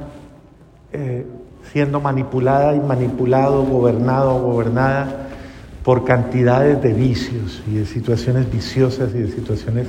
eh, 0.93 1.25
siendo 1.71 1.99
manipulada 1.99 2.75
y 2.75 2.79
manipulado, 2.79 3.63
gobernado 3.63 4.35
o 4.35 4.41
gobernada 4.41 5.27
por 5.83 6.03
cantidades 6.03 6.81
de 6.81 6.93
vicios 6.93 7.61
y 7.67 7.75
de 7.75 7.85
situaciones 7.85 8.51
viciosas 8.51 9.13
y 9.13 9.19
de 9.19 9.31
situaciones 9.31 9.87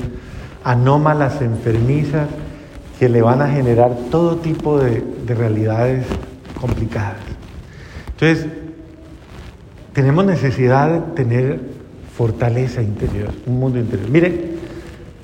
anómalas, 0.64 1.40
enfermizas, 1.42 2.28
que 2.98 3.08
le 3.08 3.22
van 3.22 3.42
a 3.42 3.48
generar 3.48 3.96
todo 4.10 4.36
tipo 4.36 4.78
de, 4.78 5.02
de 5.26 5.34
realidades 5.34 6.06
complicadas. 6.60 7.16
Entonces, 8.10 8.46
tenemos 9.92 10.24
necesidad 10.24 10.90
de 10.90 11.00
tener 11.14 11.60
fortaleza 12.16 12.82
interior, 12.82 13.30
un 13.46 13.60
mundo 13.60 13.78
interior. 13.78 14.10
Mire, 14.10 14.50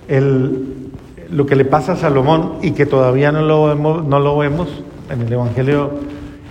el, 0.09 0.91
lo 1.31 1.47
que 1.47 1.57
le 1.57 1.65
pasa 1.65 1.93
a 1.93 1.97
Salomón 1.97 2.59
y 2.63 2.73
que 2.73 2.87
todavía 2.87 3.33
no 3.33 3.43
lo 3.43 3.75
no 3.75 4.21
lo 4.21 4.39
vemos 4.39 4.69
en 5.11 5.23
el 5.23 5.33
Evangelio 5.33 5.91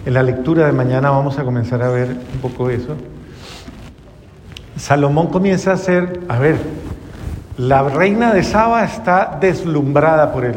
en 0.05 0.13
la 0.13 0.23
lectura 0.23 0.65
de 0.65 0.71
mañana 0.73 1.09
vamos 1.09 1.39
a 1.39 1.43
comenzar 1.43 1.81
a 1.81 1.89
ver 1.89 2.09
un 2.09 2.39
poco 2.41 2.69
eso. 2.69 2.95
Salomón 4.75 5.27
comienza 5.27 5.73
a 5.73 5.77
ser, 5.77 6.21
a 6.27 6.39
ver, 6.39 6.57
la 7.57 7.83
reina 7.83 8.33
de 8.33 8.43
Saba 8.43 8.83
está 8.83 9.37
deslumbrada 9.39 10.33
por 10.33 10.43
él. 10.45 10.55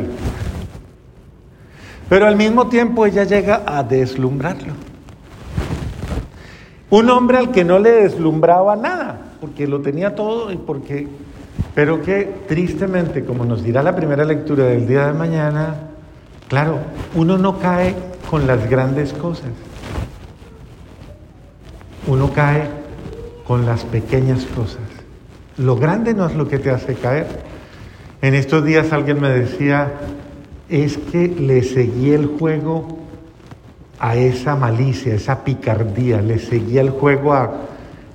Pero 2.08 2.26
al 2.26 2.36
mismo 2.36 2.68
tiempo 2.68 3.06
ella 3.06 3.24
llega 3.24 3.62
a 3.66 3.82
deslumbrarlo. 3.82 4.72
Un 6.88 7.10
hombre 7.10 7.38
al 7.38 7.50
que 7.50 7.64
no 7.64 7.78
le 7.78 7.90
deslumbraba 7.90 8.76
nada, 8.76 9.18
porque 9.40 9.66
lo 9.66 9.80
tenía 9.80 10.14
todo 10.14 10.52
y 10.52 10.56
porque, 10.56 11.08
pero 11.74 12.00
que 12.00 12.42
tristemente, 12.48 13.24
como 13.24 13.44
nos 13.44 13.62
dirá 13.62 13.82
la 13.82 13.94
primera 13.94 14.24
lectura 14.24 14.64
del 14.64 14.86
día 14.86 15.06
de 15.08 15.12
mañana, 15.12 15.74
claro, 16.48 16.78
uno 17.14 17.36
no 17.38 17.58
cae 17.58 17.94
con 18.30 18.46
las 18.46 18.68
grandes 18.68 19.12
cosas. 19.12 19.50
Uno 22.06 22.32
cae 22.32 22.68
con 23.46 23.66
las 23.66 23.84
pequeñas 23.84 24.44
cosas. 24.46 24.82
Lo 25.56 25.76
grande 25.76 26.14
no 26.14 26.26
es 26.26 26.34
lo 26.34 26.48
que 26.48 26.58
te 26.58 26.70
hace 26.70 26.94
caer. 26.94 27.26
En 28.22 28.34
estos 28.34 28.64
días 28.64 28.92
alguien 28.92 29.20
me 29.20 29.30
decía, 29.30 29.92
es 30.68 30.98
que 30.98 31.28
le 31.28 31.62
seguí 31.62 32.12
el 32.12 32.26
juego 32.26 32.98
a 33.98 34.16
esa 34.16 34.56
malicia, 34.56 35.12
a 35.12 35.16
esa 35.16 35.44
picardía, 35.44 36.20
le 36.20 36.38
seguí 36.38 36.78
el 36.78 36.90
juego 36.90 37.32
a, 37.32 37.52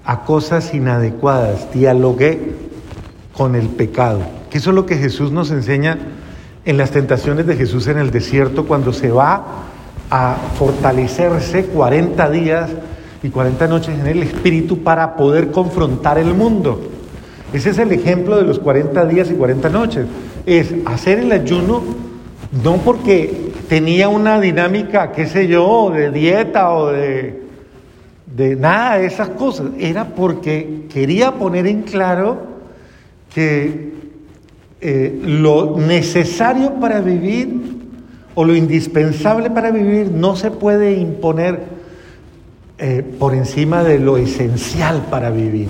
a 0.05 0.23
cosas 0.23 0.73
inadecuadas, 0.73 1.73
dialogué 1.73 2.55
con 3.33 3.55
el 3.55 3.67
pecado. 3.67 4.21
Que 4.49 4.57
eso 4.57 4.71
es 4.71 4.75
lo 4.75 4.85
que 4.85 4.97
Jesús 4.97 5.31
nos 5.31 5.51
enseña 5.51 5.97
en 6.65 6.77
las 6.77 6.91
tentaciones 6.91 7.47
de 7.47 7.55
Jesús 7.55 7.87
en 7.87 7.97
el 7.97 8.11
desierto 8.11 8.65
cuando 8.65 8.93
se 8.93 9.09
va 9.09 9.70
a 10.11 10.35
fortalecerse 10.59 11.65
40 11.65 12.29
días 12.29 12.69
y 13.23 13.29
40 13.29 13.67
noches 13.67 13.97
en 13.97 14.07
el 14.07 14.23
Espíritu 14.23 14.83
para 14.83 15.15
poder 15.15 15.51
confrontar 15.51 16.17
el 16.17 16.33
mundo. 16.33 16.81
Ese 17.53 17.71
es 17.71 17.77
el 17.77 17.91
ejemplo 17.91 18.37
de 18.37 18.43
los 18.43 18.59
40 18.59 19.05
días 19.05 19.31
y 19.31 19.33
40 19.33 19.69
noches. 19.69 20.05
Es 20.45 20.73
hacer 20.85 21.19
el 21.19 21.31
ayuno 21.31 21.81
no 22.63 22.77
porque 22.77 23.51
tenía 23.69 24.09
una 24.09 24.41
dinámica, 24.41 25.13
qué 25.13 25.25
sé 25.25 25.47
yo, 25.47 25.89
de 25.91 26.11
dieta 26.11 26.73
o 26.73 26.87
de, 26.87 27.43
de 28.25 28.55
nada 28.57 28.97
de 28.97 29.05
esas 29.05 29.29
cosas. 29.29 29.67
Era 29.79 30.09
porque 30.09 30.87
quería 30.91 31.31
poner 31.31 31.67
en 31.67 31.83
claro 31.83 32.37
que 33.33 33.93
eh, 34.81 35.21
lo 35.23 35.77
necesario 35.77 36.73
para 36.75 36.99
vivir 36.99 37.70
o 38.35 38.45
lo 38.45 38.55
indispensable 38.55 39.49
para 39.49 39.71
vivir 39.71 40.11
no 40.11 40.35
se 40.35 40.51
puede 40.51 40.93
imponer 40.93 41.81
eh, 42.77 43.03
por 43.19 43.35
encima 43.35 43.83
de 43.83 43.99
lo 43.99 44.17
esencial 44.17 45.05
para 45.09 45.29
vivir, 45.29 45.69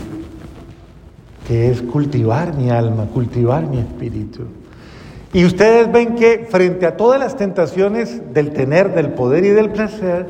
que 1.48 1.70
es 1.70 1.82
cultivar 1.82 2.56
mi 2.56 2.70
alma, 2.70 3.06
cultivar 3.13 3.68
mi 3.68 3.80
espíritu. 3.80 4.44
Y 5.34 5.46
ustedes 5.46 5.91
ven 5.91 6.15
que 6.15 6.48
frente 6.50 6.86
a 6.86 6.98
todas 6.98 7.20
las 7.20 7.38
tentaciones 7.38 8.34
del 8.34 8.51
tener, 8.51 8.94
del 8.94 9.10
poder 9.10 9.46
y 9.46 9.50
del 9.50 9.70
placer, 9.70 10.27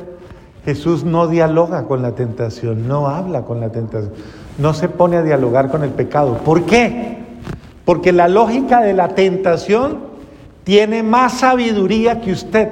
Jesús 0.64 1.04
no 1.04 1.26
dialoga 1.26 1.84
con 1.84 2.02
la 2.02 2.14
tentación, 2.14 2.86
no 2.86 3.08
habla 3.08 3.42
con 3.42 3.60
la 3.60 3.70
tentación, 3.70 4.12
no 4.58 4.74
se 4.74 4.88
pone 4.88 5.16
a 5.16 5.22
dialogar 5.22 5.70
con 5.70 5.82
el 5.82 5.90
pecado. 5.90 6.38
¿Por 6.38 6.64
qué? 6.64 7.18
Porque 7.84 8.12
la 8.12 8.28
lógica 8.28 8.80
de 8.80 8.92
la 8.92 9.08
tentación 9.08 10.11
tiene 10.64 11.02
más 11.02 11.38
sabiduría 11.40 12.20
que 12.20 12.32
usted, 12.32 12.68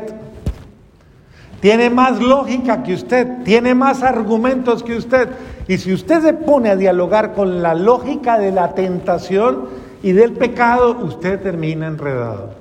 tiene 1.61 1.91
más 1.91 2.21
lógica 2.21 2.83
que 2.83 2.95
usted, 2.95 3.43
tiene 3.45 3.75
más 3.75 4.03
argumentos 4.03 4.83
que 4.83 4.97
usted. 4.97 5.29
Y 5.69 5.79
si 5.79 5.93
usted 5.93 6.23
se 6.23 6.33
pone 6.33 6.71
a 6.71 6.77
dialogar 6.77 7.35
con 7.35 7.63
la 7.63 7.75
lógica 7.75 8.39
de 8.39 8.51
la 8.51 8.75
tentación 8.75 9.69
y 10.03 10.13
del 10.13 10.33
pecado, 10.33 10.99
usted 11.03 11.41
termina 11.41 11.87
enredado. 11.87 12.55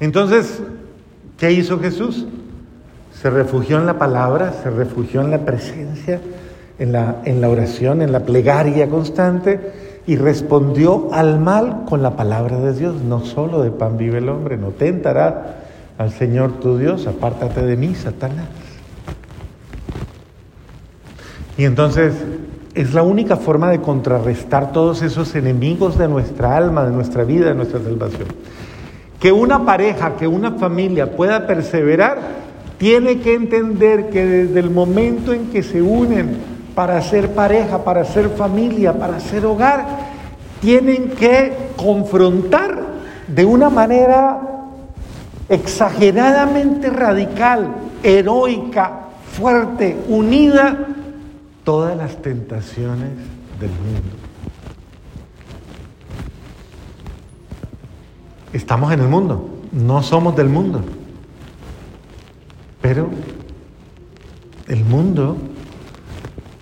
Entonces, 0.00 0.62
¿qué 1.36 1.52
hizo 1.52 1.78
Jesús? 1.78 2.26
Se 3.12 3.28
refugió 3.28 3.76
en 3.76 3.84
la 3.84 3.98
palabra, 3.98 4.54
se 4.62 4.70
refugió 4.70 5.20
en 5.20 5.30
la 5.30 5.44
presencia, 5.44 6.20
en 6.78 6.92
la, 6.92 7.16
en 7.26 7.42
la 7.42 7.50
oración, 7.50 8.00
en 8.00 8.12
la 8.12 8.20
plegaria 8.20 8.88
constante 8.88 9.89
y 10.06 10.16
respondió 10.16 11.08
al 11.12 11.38
mal 11.38 11.84
con 11.88 12.02
la 12.02 12.16
palabra 12.16 12.58
de 12.58 12.72
Dios. 12.72 13.02
No 13.02 13.20
solo 13.24 13.62
de 13.62 13.70
pan 13.70 13.96
vive 13.96 14.18
el 14.18 14.28
hombre, 14.28 14.56
no 14.56 14.68
tentará 14.68 15.64
al 15.98 16.10
Señor 16.12 16.60
tu 16.60 16.78
Dios, 16.78 17.06
apártate 17.06 17.62
de 17.64 17.76
mí, 17.76 17.94
Satanás. 17.94 18.48
Y 21.58 21.64
entonces 21.64 22.14
es 22.74 22.94
la 22.94 23.02
única 23.02 23.36
forma 23.36 23.70
de 23.70 23.80
contrarrestar 23.80 24.72
todos 24.72 25.02
esos 25.02 25.34
enemigos 25.34 25.98
de 25.98 26.08
nuestra 26.08 26.56
alma, 26.56 26.84
de 26.86 26.92
nuestra 26.92 27.24
vida, 27.24 27.48
de 27.48 27.54
nuestra 27.54 27.80
salvación. 27.80 28.28
Que 29.18 29.32
una 29.32 29.66
pareja, 29.66 30.16
que 30.16 30.26
una 30.26 30.52
familia 30.52 31.14
pueda 31.14 31.46
perseverar, 31.46 32.18
tiene 32.78 33.18
que 33.18 33.34
entender 33.34 34.08
que 34.08 34.24
desde 34.24 34.60
el 34.60 34.70
momento 34.70 35.34
en 35.34 35.48
que 35.48 35.62
se 35.62 35.82
unen 35.82 36.59
para 36.80 37.02
ser 37.02 37.34
pareja, 37.34 37.84
para 37.84 38.06
ser 38.06 38.30
familia, 38.30 38.98
para 38.98 39.20
ser 39.20 39.44
hogar, 39.44 39.84
tienen 40.62 41.10
que 41.10 41.72
confrontar 41.76 42.80
de 43.28 43.44
una 43.44 43.68
manera 43.68 44.40
exageradamente 45.50 46.88
radical, 46.88 47.68
heroica, 48.02 48.92
fuerte, 49.30 49.94
unida, 50.08 50.86
todas 51.64 51.94
las 51.98 52.16
tentaciones 52.22 53.10
del 53.60 53.72
mundo. 53.72 54.16
Estamos 58.54 58.90
en 58.90 59.00
el 59.00 59.08
mundo, 59.08 59.50
no 59.70 60.02
somos 60.02 60.34
del 60.34 60.48
mundo, 60.48 60.80
pero 62.80 63.10
el 64.66 64.82
mundo 64.86 65.36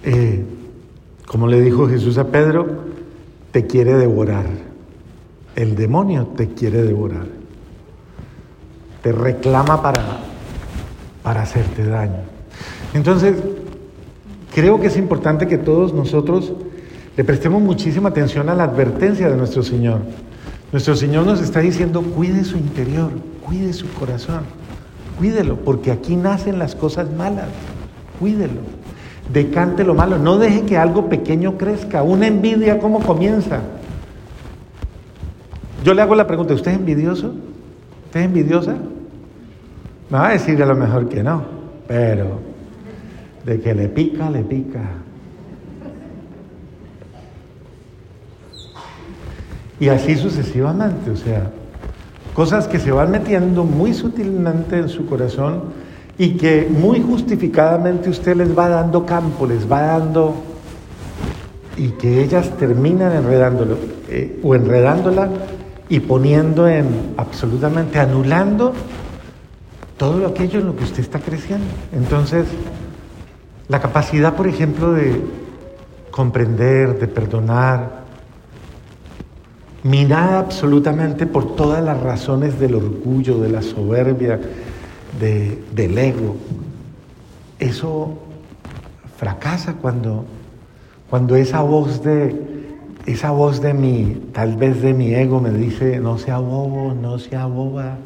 eh, 0.05 0.45
como 1.27 1.47
le 1.47 1.61
dijo 1.61 1.89
Jesús 1.89 2.19
a 2.19 2.29
Pedro, 2.29 2.67
te 3.53 3.67
quiere 3.67 3.95
devorar. 3.95 4.47
El 5.57 5.75
demonio 5.75 6.27
te 6.37 6.49
quiere 6.49 6.83
devorar. 6.83 7.27
Te 9.03 9.13
reclama 9.13 9.83
para, 9.83 10.03
para 11.23 11.43
hacerte 11.43 11.85
daño. 11.85 12.23
Entonces, 12.95 13.37
creo 14.55 14.81
que 14.81 14.87
es 14.87 14.97
importante 14.97 15.47
que 15.47 15.59
todos 15.59 15.93
nosotros 15.93 16.53
le 17.17 17.25
prestemos 17.25 17.61
muchísima 17.61 18.11
atención 18.11 18.49
a 18.49 18.55
la 18.55 18.65
advertencia 18.65 19.29
de 19.29 19.37
nuestro 19.37 19.63
Señor. 19.63 20.01
Nuestro 20.73 20.95
Señor 20.97 21.27
nos 21.27 21.41
está 21.41 21.61
diciendo, 21.61 22.03
cuide 22.03 22.45
su 22.45 22.57
interior, 22.57 23.11
cuide 23.45 23.73
su 23.73 23.89
corazón, 23.95 24.45
cuídelo, 25.19 25.57
porque 25.57 25.91
aquí 25.91 26.15
nacen 26.15 26.59
las 26.59 26.75
cosas 26.75 27.11
malas, 27.13 27.49
cuídelo 28.21 28.78
decante 29.33 29.85
lo 29.85 29.95
malo, 29.95 30.19
no 30.19 30.39
deje 30.39 30.63
que 30.63 30.77
algo 30.77 31.09
pequeño 31.09 31.59
crezca. 31.59 32.03
Una 32.03 32.27
envidia, 32.27 32.79
¿cómo 32.79 33.01
comienza? 33.01 33.61
Yo 35.85 35.95
le 35.95 36.03
hago 36.03 36.15
la 36.15 36.27
pregunta, 36.27 36.55
¿usted 36.55 36.73
es 36.73 36.79
envidioso? 36.79 37.35
¿Usted 38.07 38.21
es 38.21 38.27
envidiosa? 38.27 38.75
Me 40.11 40.19
va 40.19 40.29
a 40.29 40.33
decir 40.33 40.63
a 40.63 40.67
lo 40.67 40.75
mejor 40.75 41.09
que 41.09 41.23
no, 41.23 41.43
pero 41.87 42.41
de 43.45 43.61
que 43.61 43.75
le 43.75 43.89
pica, 43.89 44.31
le 44.31 44.43
pica. 44.43 44.81
Y 49.81 49.89
así 49.89 50.17
sucesivamente, 50.17 51.11
o 51.11 51.17
sea, 51.17 51.51
cosas 52.35 52.67
que 52.67 52.81
se 52.81 52.91
van 52.91 53.11
metiendo 53.11 53.65
muy 53.65 53.95
sutilmente 53.95 54.79
en 54.79 54.89
su 54.89 55.07
corazón 55.07 55.63
y 56.19 56.31
que 56.31 56.69
muy 56.69 57.01
justificadamente 57.01 58.11
usted 58.11 58.37
les 58.37 58.57
va 58.57 58.69
dando 58.69 59.07
campo, 59.07 59.47
les 59.47 59.71
va 59.71 59.83
dando 59.83 60.35
y 61.77 61.91
que 61.91 62.25
ellas 62.25 62.51
terminan 62.59 63.13
enredándolo 63.13 63.79
eh, 64.09 64.41
o 64.43 64.57
enredándola 64.57 65.29
y 65.89 66.01
poniendo 66.01 66.69
en 66.69 67.15
absolutamente 67.17 68.01
anulando 68.01 68.75
todo 69.97 70.27
aquello 70.27 70.59
en 70.59 70.67
lo 70.67 70.77
que 70.77 70.85
usted 70.85 71.01
está 71.01 71.21
creciendo. 71.21 71.67
Entonces, 71.93 72.47
la 73.69 73.81
capacidad, 73.81 74.35
por 74.35 74.49
ejemplo, 74.49 74.93
de 74.93 75.21
comprender, 76.11 76.99
de 76.99 77.07
perdonar, 77.07 77.99
minada 79.83 80.41
absolutamente 80.41 81.27
por 81.27 81.55
todas 81.55 81.83
las 81.83 82.01
razones 82.01 82.59
del 82.59 82.75
orgullo, 82.75 83.39
de 83.39 83.49
la 83.51 83.63
soberbia, 83.63 84.41
del 85.19 85.99
ego. 85.99 86.37
Eso 87.59 88.19
fracasa 89.17 89.75
cuando, 89.75 90.25
cuando 91.11 91.37
esa 91.37 91.61
voz 91.63 92.03
de 92.03 92.59
esa 93.09 93.31
voz 93.31 93.63
de 93.63 93.73
mi, 93.73 94.21
tal 94.33 94.57
vez 94.57 94.83
de 94.83 94.93
mi 94.93 95.15
ego 95.15 95.41
me 95.41 95.51
dice, 95.51 95.99
no 95.99 96.19
sea 96.19 96.39
bobo, 96.39 96.93
no 96.93 97.19
sea 97.19 97.47
boba, 97.47 97.97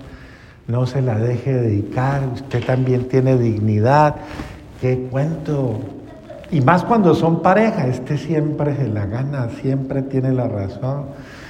no 0.69 0.87
se 0.87 1.03
la 1.03 1.19
deje 1.19 1.53
dedicar, 1.53 2.23
usted 2.33 2.65
también 2.65 3.09
tiene 3.09 3.37
dignidad, 3.37 4.15
qué 4.81 5.09
cuento. 5.11 5.81
Y 6.53 6.61
más 6.61 6.85
cuando 6.85 7.17
son 7.17 7.43
pareja, 7.43 7.89
este 7.89 8.17
siempre 8.17 8.77
se 8.77 8.87
la 8.87 9.07
gana, 9.07 9.49
siempre 9.61 10.03
tiene 10.03 10.33
la 10.33 10.47
razón, 10.47 11.07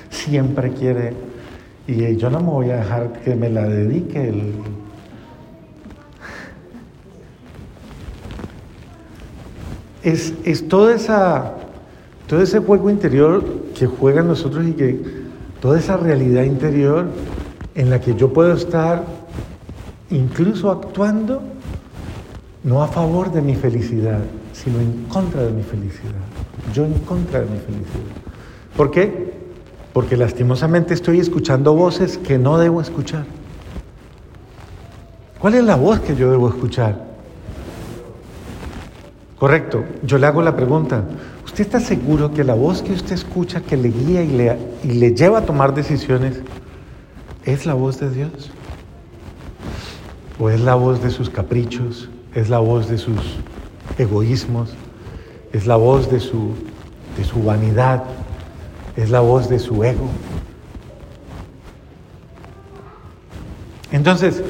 siempre 0.08 0.70
quiere. 0.70 1.12
Y 1.86 2.16
yo 2.16 2.30
no 2.30 2.40
me 2.40 2.50
voy 2.50 2.70
a 2.70 2.76
dejar 2.76 3.12
que 3.20 3.34
me 3.34 3.50
la 3.50 3.64
dedique 3.64 4.30
el, 4.30 4.54
es, 10.02 10.34
es 10.44 10.68
toda 10.68 10.94
esa, 10.94 11.54
todo 12.26 12.42
ese 12.42 12.58
juego 12.58 12.90
interior 12.90 13.44
que 13.74 13.86
juegan 13.86 14.28
nosotros 14.28 14.66
y 14.66 14.72
que 14.72 15.00
toda 15.60 15.78
esa 15.78 15.96
realidad 15.96 16.42
interior 16.44 17.06
en 17.74 17.90
la 17.90 18.00
que 18.00 18.14
yo 18.14 18.32
puedo 18.32 18.52
estar 18.52 19.04
incluso 20.10 20.70
actuando 20.70 21.42
no 22.64 22.82
a 22.82 22.88
favor 22.88 23.32
de 23.32 23.42
mi 23.42 23.54
felicidad, 23.56 24.20
sino 24.52 24.78
en 24.78 25.04
contra 25.04 25.42
de 25.42 25.52
mi 25.52 25.62
felicidad. 25.62 26.12
Yo 26.72 26.84
en 26.84 26.94
contra 27.00 27.40
de 27.40 27.46
mi 27.46 27.58
felicidad. 27.58 28.12
¿Por 28.76 28.90
qué? 28.90 29.32
Porque 29.92 30.16
lastimosamente 30.16 30.94
estoy 30.94 31.18
escuchando 31.18 31.74
voces 31.74 32.18
que 32.18 32.38
no 32.38 32.58
debo 32.58 32.80
escuchar. 32.80 33.24
¿Cuál 35.38 35.54
es 35.54 35.64
la 35.64 35.76
voz 35.76 36.00
que 36.00 36.14
yo 36.14 36.30
debo 36.30 36.48
escuchar? 36.48 37.11
Correcto, 39.42 39.84
yo 40.04 40.18
le 40.18 40.28
hago 40.28 40.40
la 40.40 40.54
pregunta, 40.54 41.02
¿usted 41.44 41.62
está 41.62 41.80
seguro 41.80 42.32
que 42.32 42.44
la 42.44 42.54
voz 42.54 42.80
que 42.80 42.92
usted 42.92 43.14
escucha, 43.14 43.60
que 43.60 43.76
le 43.76 43.88
guía 43.88 44.22
y 44.22 44.28
le, 44.28 44.56
y 44.84 44.92
le 44.92 45.16
lleva 45.16 45.38
a 45.38 45.42
tomar 45.44 45.74
decisiones, 45.74 46.40
es 47.42 47.66
la 47.66 47.74
voz 47.74 47.98
de 47.98 48.08
Dios? 48.10 48.52
¿O 50.38 50.48
es 50.48 50.60
la 50.60 50.76
voz 50.76 51.02
de 51.02 51.10
sus 51.10 51.28
caprichos? 51.28 52.08
¿Es 52.36 52.50
la 52.50 52.60
voz 52.60 52.88
de 52.88 52.98
sus 52.98 53.18
egoísmos? 53.98 54.74
¿Es 55.52 55.66
la 55.66 55.74
voz 55.74 56.08
de 56.08 56.20
su, 56.20 56.54
de 57.18 57.24
su 57.24 57.42
vanidad? 57.42 58.04
¿Es 58.96 59.10
la 59.10 59.18
voz 59.18 59.48
de 59.48 59.58
su 59.58 59.82
ego? 59.82 60.06
Entonces, 63.90 64.40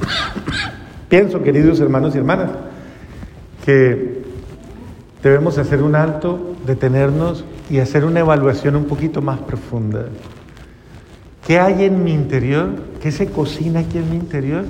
pienso, 1.10 1.42
queridos 1.42 1.80
hermanos 1.80 2.14
y 2.14 2.18
hermanas, 2.18 2.48
que 3.66 4.22
debemos 5.24 5.58
hacer 5.58 5.82
un 5.82 5.96
alto, 5.96 6.54
detenernos 6.64 7.44
y 7.68 7.80
hacer 7.80 8.04
una 8.04 8.20
evaluación 8.20 8.76
un 8.76 8.84
poquito 8.84 9.20
más 9.20 9.40
profunda. 9.40 10.06
¿Qué 11.44 11.58
hay 11.58 11.82
en 11.84 12.04
mi 12.04 12.12
interior? 12.12 12.68
¿Qué 13.02 13.10
se 13.10 13.26
cocina 13.26 13.80
aquí 13.80 13.98
en 13.98 14.08
mi 14.08 14.16
interior? 14.16 14.64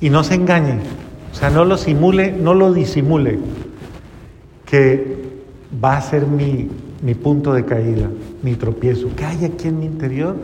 Y 0.00 0.10
no 0.10 0.22
se 0.22 0.34
engañe, 0.34 0.78
o 1.32 1.34
sea, 1.34 1.50
no 1.50 1.64
lo 1.64 1.76
simule, 1.76 2.30
no 2.30 2.54
lo 2.54 2.72
disimule, 2.72 3.40
que 4.64 5.16
va 5.82 5.96
a 5.96 6.00
ser 6.02 6.26
mi, 6.26 6.68
mi 7.02 7.14
punto 7.14 7.52
de 7.52 7.64
caída, 7.64 8.08
mi 8.44 8.54
tropiezo. 8.54 9.08
¿Qué 9.16 9.24
hay 9.24 9.44
aquí 9.44 9.66
en 9.66 9.80
mi 9.80 9.86
interior 9.86 10.36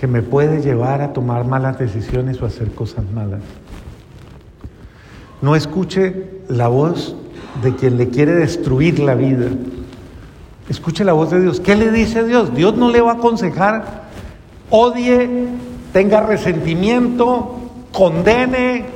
que 0.00 0.06
me 0.06 0.22
puede 0.22 0.62
llevar 0.62 1.02
a 1.02 1.12
tomar 1.12 1.46
malas 1.46 1.78
decisiones 1.78 2.40
o 2.40 2.46
hacer 2.46 2.70
cosas 2.70 3.04
malas? 3.12 3.42
No 5.44 5.54
escuche 5.54 6.24
la 6.48 6.68
voz 6.68 7.14
de 7.62 7.76
quien 7.76 7.98
le 7.98 8.08
quiere 8.08 8.32
destruir 8.32 8.98
la 8.98 9.14
vida. 9.14 9.48
Escuche 10.70 11.04
la 11.04 11.12
voz 11.12 11.32
de 11.32 11.42
Dios. 11.42 11.60
¿Qué 11.60 11.76
le 11.76 11.90
dice 11.90 12.24
Dios? 12.24 12.54
Dios 12.54 12.78
no 12.78 12.88
le 12.88 13.02
va 13.02 13.10
a 13.10 13.14
aconsejar, 13.16 14.04
odie, 14.70 15.28
tenga 15.92 16.22
resentimiento, 16.22 17.60
condene, 17.92 18.86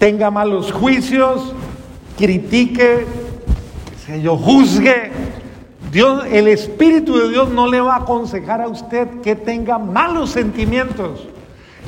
tenga 0.00 0.32
malos 0.32 0.72
juicios, 0.72 1.54
critique, 2.18 3.06
que 4.04 4.22
yo, 4.22 4.36
juzgue. 4.36 5.12
Dios, 5.92 6.24
el 6.32 6.48
Espíritu 6.48 7.16
de 7.16 7.28
Dios 7.28 7.48
no 7.48 7.68
le 7.68 7.80
va 7.80 7.94
a 7.94 7.98
aconsejar 7.98 8.60
a 8.60 8.66
usted 8.66 9.06
que 9.20 9.36
tenga 9.36 9.78
malos 9.78 10.30
sentimientos 10.30 11.28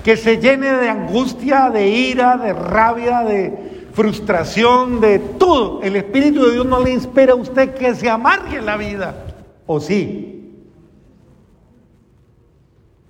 que 0.04 0.18
se 0.18 0.36
llene 0.36 0.70
de 0.70 0.90
angustia, 0.90 1.70
de 1.70 1.88
ira, 1.88 2.36
de 2.36 2.52
rabia, 2.52 3.22
de 3.22 3.88
frustración, 3.94 5.00
de 5.00 5.18
todo. 5.18 5.82
El 5.82 5.96
Espíritu 5.96 6.44
de 6.44 6.52
Dios 6.52 6.66
no 6.66 6.80
le 6.80 6.92
inspira 6.92 7.32
a 7.32 7.36
usted 7.36 7.74
que 7.74 7.94
se 7.94 8.10
amargue 8.10 8.60
la 8.60 8.76
vida. 8.76 9.24
¿O 9.66 9.80
sí? 9.80 10.60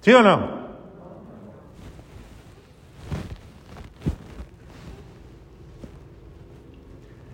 ¿Sí 0.03 0.13
o 0.13 0.23
no? 0.23 0.63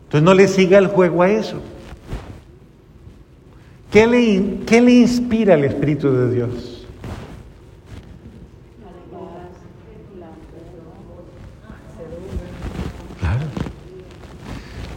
Entonces 0.05 0.23
no 0.23 0.33
le 0.33 0.49
siga 0.49 0.79
el 0.79 0.87
juego 0.87 1.23
a 1.23 1.31
eso. 1.31 1.61
¿Qué 3.93 4.07
le, 4.07 4.65
qué 4.65 4.81
le 4.81 4.93
inspira 4.93 5.53
el 5.53 5.65
Espíritu 5.67 6.11
de 6.11 6.35
Dios? 6.35 6.80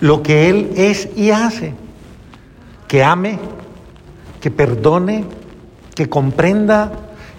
Lo 0.04 0.22
que 0.22 0.50
Él 0.50 0.72
es 0.76 1.08
y 1.16 1.32
hace. 1.32 1.74
Que 2.90 3.06
ame, 3.06 3.40
que 4.42 4.52
perdone, 4.52 5.24
que 5.96 6.10
comprenda, 6.10 6.92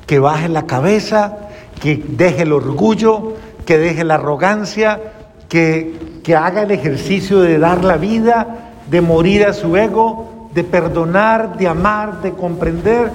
que 0.07 0.18
baje 0.18 0.48
la 0.48 0.64
cabeza, 0.64 1.37
que 1.79 2.03
deje 2.09 2.44
el 2.44 2.55
orgullo, 2.55 3.35
que 3.66 3.77
deje 3.77 4.03
la 4.03 4.14
arrogancia, 4.14 4.98
que, 5.46 6.20
que 6.24 6.35
haga 6.35 6.62
el 6.62 6.70
ejercicio 6.70 7.42
de 7.42 7.59
dar 7.59 7.85
la 7.85 7.98
vida, 7.98 8.72
de 8.90 9.03
morir 9.03 9.44
a 9.44 9.53
su 9.53 9.77
ego, 9.77 10.48
de 10.55 10.64
perdonar, 10.64 11.59
de 11.59 11.68
amar, 11.68 12.22
de 12.22 12.33
comprender. 12.33 13.11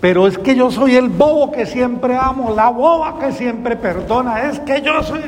Pero 0.00 0.26
es 0.26 0.38
que 0.38 0.54
yo 0.54 0.70
soy 0.70 0.96
el 0.96 1.10
bobo 1.10 1.52
que 1.52 1.66
siempre 1.66 2.16
amo, 2.16 2.54
la 2.56 2.70
boba 2.70 3.18
que 3.18 3.32
siempre 3.32 3.76
perdona, 3.76 4.44
es 4.44 4.58
que 4.60 4.80
yo 4.80 5.02
soy... 5.02 5.20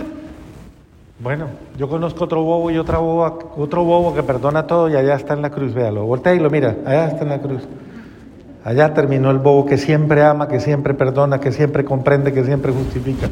Bueno, 1.21 1.47
yo 1.77 1.89
conozco 1.89 2.25
otro 2.25 2.43
bobo 2.45 2.71
y 2.71 2.79
otra 2.79 2.99
boba, 2.99 3.39
otro 3.57 3.83
bobo 3.83 4.15
que 4.15 4.23
perdona 4.23 4.69
todo 4.69 4.89
y 4.89 4.95
allá 4.95 5.17
está 5.17 5.35
en 5.35 5.43
la 5.43 5.51
cruz, 5.51 5.75
véalo. 5.75 6.05
Voltea 6.07 6.35
y 6.35 6.39
lo 6.39 6.49
mira, 6.49 6.77
allá 6.87 7.09
está 7.09 7.25
en 7.25 7.31
la 7.31 7.41
cruz. 7.41 7.63
Allá 8.65 8.95
terminó 8.95 9.33
el 9.33 9.39
bobo 9.39 9.67
que 9.67 9.79
siempre 9.79 10.23
ama, 10.23 10.47
que 10.47 10.61
siempre 10.61 10.95
perdona, 10.95 11.41
que 11.41 11.51
siempre 11.51 11.85
comprende, 11.85 12.33
que 12.33 12.45
siempre 12.45 12.73
justifica. 12.73 13.29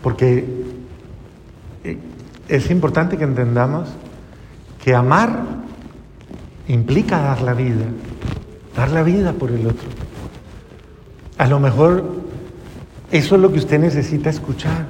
Porque 0.00 0.44
eh, 1.82 1.98
es 2.48 2.70
importante 2.70 3.16
que 3.16 3.24
entendamos 3.24 3.88
que 4.84 4.94
amar 4.94 5.40
implica 6.68 7.20
dar 7.20 7.42
la 7.42 7.54
vida, 7.54 7.86
dar 8.76 8.92
la 8.92 9.02
vida 9.02 9.32
por 9.32 9.50
el 9.50 9.66
otro. 9.66 10.05
A 11.38 11.46
lo 11.46 11.60
mejor 11.60 12.04
eso 13.12 13.34
es 13.36 13.40
lo 13.40 13.52
que 13.52 13.58
usted 13.58 13.78
necesita 13.78 14.30
escuchar. 14.30 14.86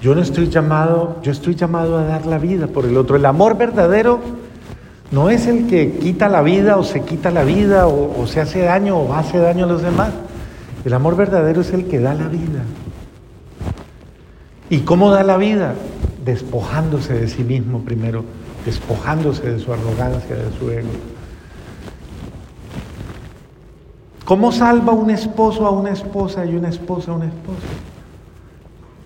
Yo 0.00 0.14
no 0.14 0.20
estoy 0.20 0.48
llamado, 0.48 1.18
yo 1.22 1.32
estoy 1.32 1.54
llamado 1.54 1.98
a 1.98 2.04
dar 2.04 2.26
la 2.26 2.38
vida 2.38 2.66
por 2.66 2.84
el 2.84 2.96
otro. 2.96 3.16
El 3.16 3.26
amor 3.26 3.56
verdadero 3.56 4.20
no 5.10 5.30
es 5.30 5.46
el 5.46 5.66
que 5.66 5.92
quita 5.92 6.28
la 6.28 6.42
vida 6.42 6.76
o 6.76 6.84
se 6.84 7.02
quita 7.02 7.30
la 7.30 7.44
vida 7.44 7.86
o, 7.86 8.26
se 8.26 8.40
hace 8.40 8.60
daño 8.60 8.98
o 8.98 9.14
hace 9.14 9.38
daño 9.38 9.64
a 9.64 9.68
los 9.68 9.82
demás. 9.82 10.12
El 10.84 10.92
amor 10.92 11.16
verdadero 11.16 11.62
es 11.62 11.72
el 11.72 11.86
que 11.86 12.00
da 12.00 12.14
la 12.14 12.28
vida. 12.28 12.62
¿Y 14.68 14.80
cómo 14.80 15.10
da 15.10 15.22
la 15.22 15.36
vida? 15.36 15.74
Despojándose 16.24 17.14
de 17.14 17.28
sí 17.28 17.42
mismo 17.42 17.80
primero, 17.80 18.24
despojándose 18.66 19.50
de 19.50 19.58
su 19.58 19.72
arrogancia, 19.72 20.36
de 20.36 20.58
su 20.58 20.70
ego. 20.70 20.88
¿Cómo 24.24 24.52
salva 24.52 24.92
un 24.92 25.10
esposo 25.10 25.66
a 25.66 25.70
una 25.70 25.90
esposa 25.90 26.46
y 26.46 26.56
una 26.56 26.70
esposa 26.70 27.12
a 27.12 27.14
un 27.14 27.24
esposo? 27.24 27.66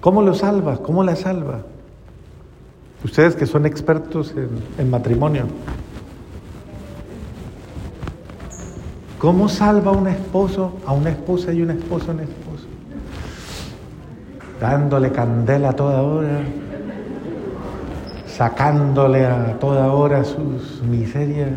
¿Cómo 0.01 0.23
lo 0.23 0.33
salva? 0.33 0.77
¿Cómo 0.77 1.03
la 1.03 1.17
salva? 1.17 1.63
Ustedes 3.05 3.35
que 3.35 3.47
son 3.47 3.67
expertos 3.67 4.33
en, 4.79 4.91
matrimonio. 4.91 5.47
¿Cómo 9.19 9.49
salva 9.49 9.91
un 9.91 10.07
esposo 10.07 10.75
a 10.87 10.93
una 10.93 11.11
esposa 11.11 11.53
y 11.53 11.63
una 11.63 11.73
esposa 11.73 12.13
a 12.13 12.15
un 12.15 12.21
esposo? 12.21 12.67
Dándole 14.61 15.11
candela 15.11 15.71
a 15.71 15.73
toda 15.73 16.03
hora, 16.03 16.43
sacándole 18.27 19.27
a 19.27 19.59
toda 19.59 19.93
hora 19.93 20.23
sus 20.23 20.81
miserias 20.83 21.51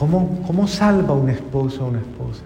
¿Cómo, 0.00 0.66
salva 0.66 1.12
un 1.12 1.28
esposo 1.28 1.84
a 1.84 1.88
una 1.88 1.98
esposa? 1.98 2.44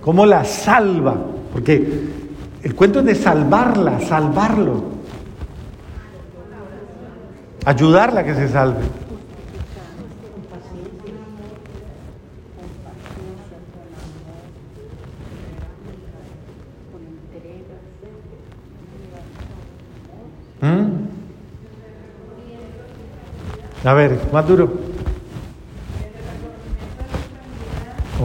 ¿Cómo 0.00 0.26
la 0.26 0.44
salva? 0.44 1.14
Porque 1.52 2.08
el 2.60 2.74
cuento 2.74 2.98
es 2.98 3.04
de 3.04 3.14
salvarla, 3.14 4.00
salvarlo. 4.00 4.82
Ayudarla 7.64 8.22
a 8.22 8.24
que 8.24 8.34
se 8.34 8.48
salve. 8.48 8.80
¿Mm? 20.62 21.06
A 23.86 23.92
ver, 23.94 24.18
más 24.32 24.48
duro. 24.48 24.91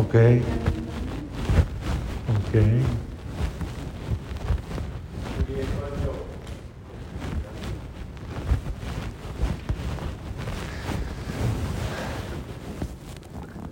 Ok. 0.08 0.16
Ok. 2.30 2.62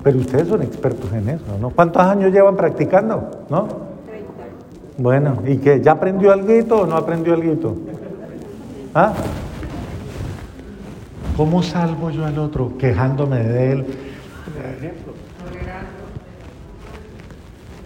Pero 0.03 0.19
ustedes 0.19 0.47
son 0.49 0.61
expertos 0.61 1.11
en 1.13 1.29
eso, 1.29 1.57
¿no? 1.59 1.69
¿Cuántos 1.69 2.03
años 2.03 2.33
llevan 2.33 2.57
practicando? 2.57 3.45
¿No? 3.49 3.67
Bueno, 4.97 5.41
¿y 5.47 5.57
qué? 5.57 5.81
¿Ya 5.81 5.93
aprendió 5.93 6.33
algo 6.33 6.75
o 6.75 6.85
no 6.85 6.97
aprendió 6.97 7.33
algo? 7.33 7.77
¿Ah? 8.93 9.13
¿Cómo 11.37 11.63
salvo 11.63 12.11
yo 12.11 12.25
al 12.25 12.37
otro 12.39 12.77
quejándome 12.77 13.39
de 13.43 13.71
él? 13.71 14.04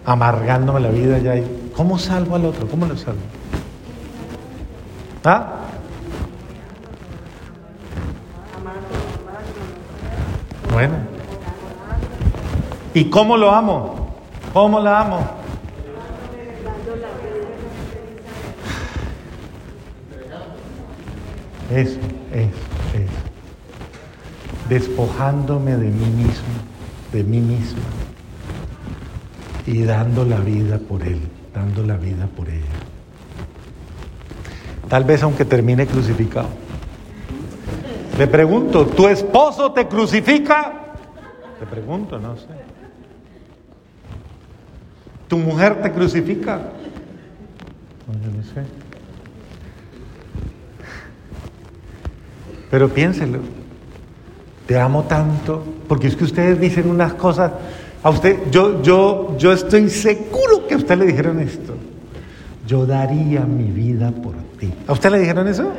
Amargándome 0.04 0.80
la 0.80 0.88
vida 0.90 1.18
ya. 1.18 1.34
¿Cómo 1.76 1.98
salvo 1.98 2.36
al 2.36 2.44
otro? 2.44 2.66
¿Cómo 2.66 2.86
lo 2.86 2.96
salvo? 2.96 3.20
¿Ah? 5.24 5.60
Bueno. 10.72 10.94
¿Y 12.94 13.04
cómo 13.04 13.36
lo 13.36 13.50
amo? 13.50 14.14
¿Cómo 14.52 14.80
la 14.80 15.00
amo? 15.00 15.40
Eso, 21.70 21.98
eso, 22.32 22.48
eso. 22.94 23.20
Despojándome 24.68 25.76
de 25.76 25.86
mí 25.86 26.06
mismo, 26.06 26.48
de 27.12 27.24
mí 27.24 27.40
misma. 27.40 27.80
Y 29.66 29.82
dando 29.82 30.24
la 30.24 30.38
vida 30.38 30.78
por 30.78 31.02
él, 31.02 31.20
dando 31.54 31.82
la 31.84 31.96
vida 31.96 32.26
por 32.36 32.48
ella. 32.48 32.64
Tal 34.88 35.04
vez 35.04 35.22
aunque 35.22 35.44
termine 35.44 35.86
crucificado. 35.86 36.48
Le 38.18 38.26
pregunto, 38.26 38.86
¿tu 38.86 39.06
esposo 39.08 39.72
te 39.72 39.86
crucifica? 39.86 40.72
Te 41.58 41.66
pregunto, 41.66 42.18
no 42.18 42.36
sé. 42.36 42.48
¿Tu 45.28 45.38
mujer 45.38 45.80
te 45.80 45.92
crucifica? 45.92 46.56
No, 48.06 48.14
yo 48.14 48.36
no 48.36 48.42
sé. 48.42 48.64
Pero 52.70 52.88
piénselo. 52.88 53.59
Te 54.70 54.78
amo 54.78 55.02
tanto, 55.02 55.64
porque 55.88 56.06
es 56.06 56.14
que 56.14 56.22
ustedes 56.22 56.60
dicen 56.60 56.88
unas 56.88 57.14
cosas. 57.14 57.50
A 58.04 58.10
usted, 58.10 58.38
yo, 58.52 58.80
yo, 58.84 59.36
yo 59.36 59.52
estoy 59.52 59.90
seguro 59.90 60.68
que 60.68 60.74
a 60.74 60.76
usted 60.76 60.96
le 60.96 61.06
dijeron 61.06 61.40
esto. 61.40 61.74
Yo 62.68 62.86
daría 62.86 63.40
mi 63.40 63.64
vida 63.64 64.12
por 64.12 64.34
ti. 64.60 64.72
¿A 64.86 64.92
usted 64.92 65.10
le 65.10 65.18
dijeron 65.18 65.48
eso? 65.48 65.72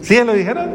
¿Sí 0.00 0.14
le 0.14 0.32
dijeron? 0.32 0.70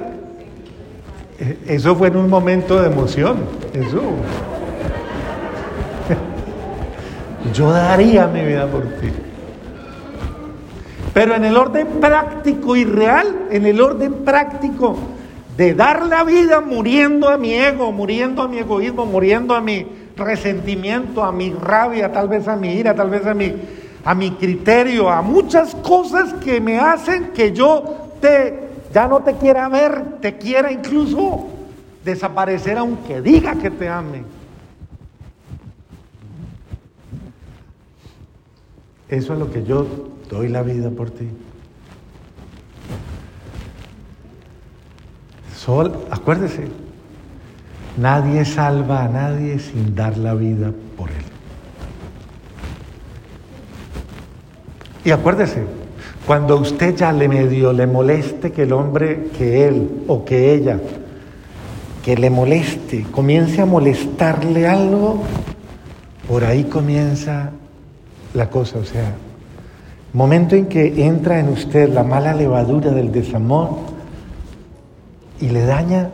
Eso 1.66 1.96
fue 1.96 2.10
en 2.10 2.18
un 2.18 2.30
momento 2.30 2.82
de 2.82 2.88
emoción. 2.88 3.38
Eso. 3.74 4.02
Yo 7.54 7.72
daría 7.72 8.28
mi 8.28 8.44
vida 8.44 8.68
por 8.68 8.84
ti. 8.84 9.08
Pero 11.14 11.36
en 11.36 11.46
el 11.46 11.56
orden 11.56 11.88
práctico 12.02 12.76
y 12.76 12.84
real, 12.84 13.48
en 13.50 13.66
el 13.66 13.80
orden 13.80 14.26
práctico 14.26 14.98
de 15.58 15.74
dar 15.74 16.06
la 16.06 16.24
vida 16.24 16.62
muriendo 16.62 17.28
a 17.28 17.38
mi 17.38 17.54
ego, 17.54 17.92
muriendo 17.92 18.44
a 18.44 18.48
mi 18.48 18.60
egoísmo, 18.60 19.08
muriendo 19.08 19.56
a 19.56 19.62
mi 19.62 19.88
resentimiento, 20.16 21.24
a 21.24 21.32
mi 21.32 21.52
rabia, 21.52 22.12
tal 22.12 22.28
vez 22.28 22.48
a 22.48 22.56
mi 22.56 22.76
ira, 22.76 22.94
tal 22.94 23.10
vez 23.10 23.26
a 23.26 23.34
mi, 23.34 23.54
a 24.06 24.14
mi 24.14 24.32
criterio, 24.32 25.10
a 25.10 25.24
muchas 25.24 25.74
cosas 25.76 26.34
que 26.36 26.62
me 26.62 26.78
hacen 26.78 27.32
que 27.34 27.52
yo 27.52 28.14
te 28.22 28.68
ya 28.94 29.08
no 29.08 29.22
te 29.22 29.34
quiera 29.34 29.68
ver, 29.68 30.20
te 30.22 30.38
quiera 30.38 30.72
incluso 30.72 31.48
desaparecer 32.06 32.78
aunque 32.78 33.22
diga 33.22 33.56
que 33.56 33.70
te 33.70 33.90
ame. 33.90 34.24
Eso 39.10 39.34
es 39.34 39.40
lo 39.40 39.52
que 39.52 39.64
yo 39.64 39.86
doy 40.30 40.50
la 40.50 40.64
vida 40.64 40.90
por 40.90 41.10
ti. 41.10 41.28
Sol, 45.58 45.92
acuérdese, 46.12 46.68
nadie 47.98 48.46
salva 48.46 49.04
a 49.04 49.08
nadie 49.08 49.58
sin 49.58 49.96
dar 49.96 50.16
la 50.16 50.36
vida 50.36 50.72
por 50.96 51.10
él. 51.10 51.26
Y 55.04 55.10
acuérdese, 55.10 55.64
cuando 56.28 56.58
usted 56.58 56.96
ya 56.96 57.12
le 57.12 57.28
medio 57.28 57.74
le 57.74 57.88
moleste 57.88 58.52
que 58.52 58.64
el 58.64 58.74
hombre, 58.74 59.30
que 59.36 59.68
él 59.68 60.04
o 60.08 60.24
que 60.24 60.54
ella, 60.54 60.80
que 62.04 62.16
le 62.16 62.30
moleste, 62.30 63.08
comience 63.10 63.60
a 63.60 63.66
molestarle 63.66 64.68
algo, 64.68 65.24
por 66.28 66.44
ahí 66.44 66.66
comienza 66.66 67.50
la 68.36 68.48
cosa. 68.52 68.78
O 68.78 68.86
sea, 68.86 69.16
momento 70.14 70.56
en 70.56 70.68
que 70.68 71.04
entra 71.04 71.40
en 71.40 71.50
usted 71.50 71.90
la 71.90 72.04
mala 72.04 72.36
levadura 72.36 72.92
del 72.92 73.12
desamor 73.12 73.87
y 75.40 75.50
le 75.50 75.66
daña, 75.66 76.10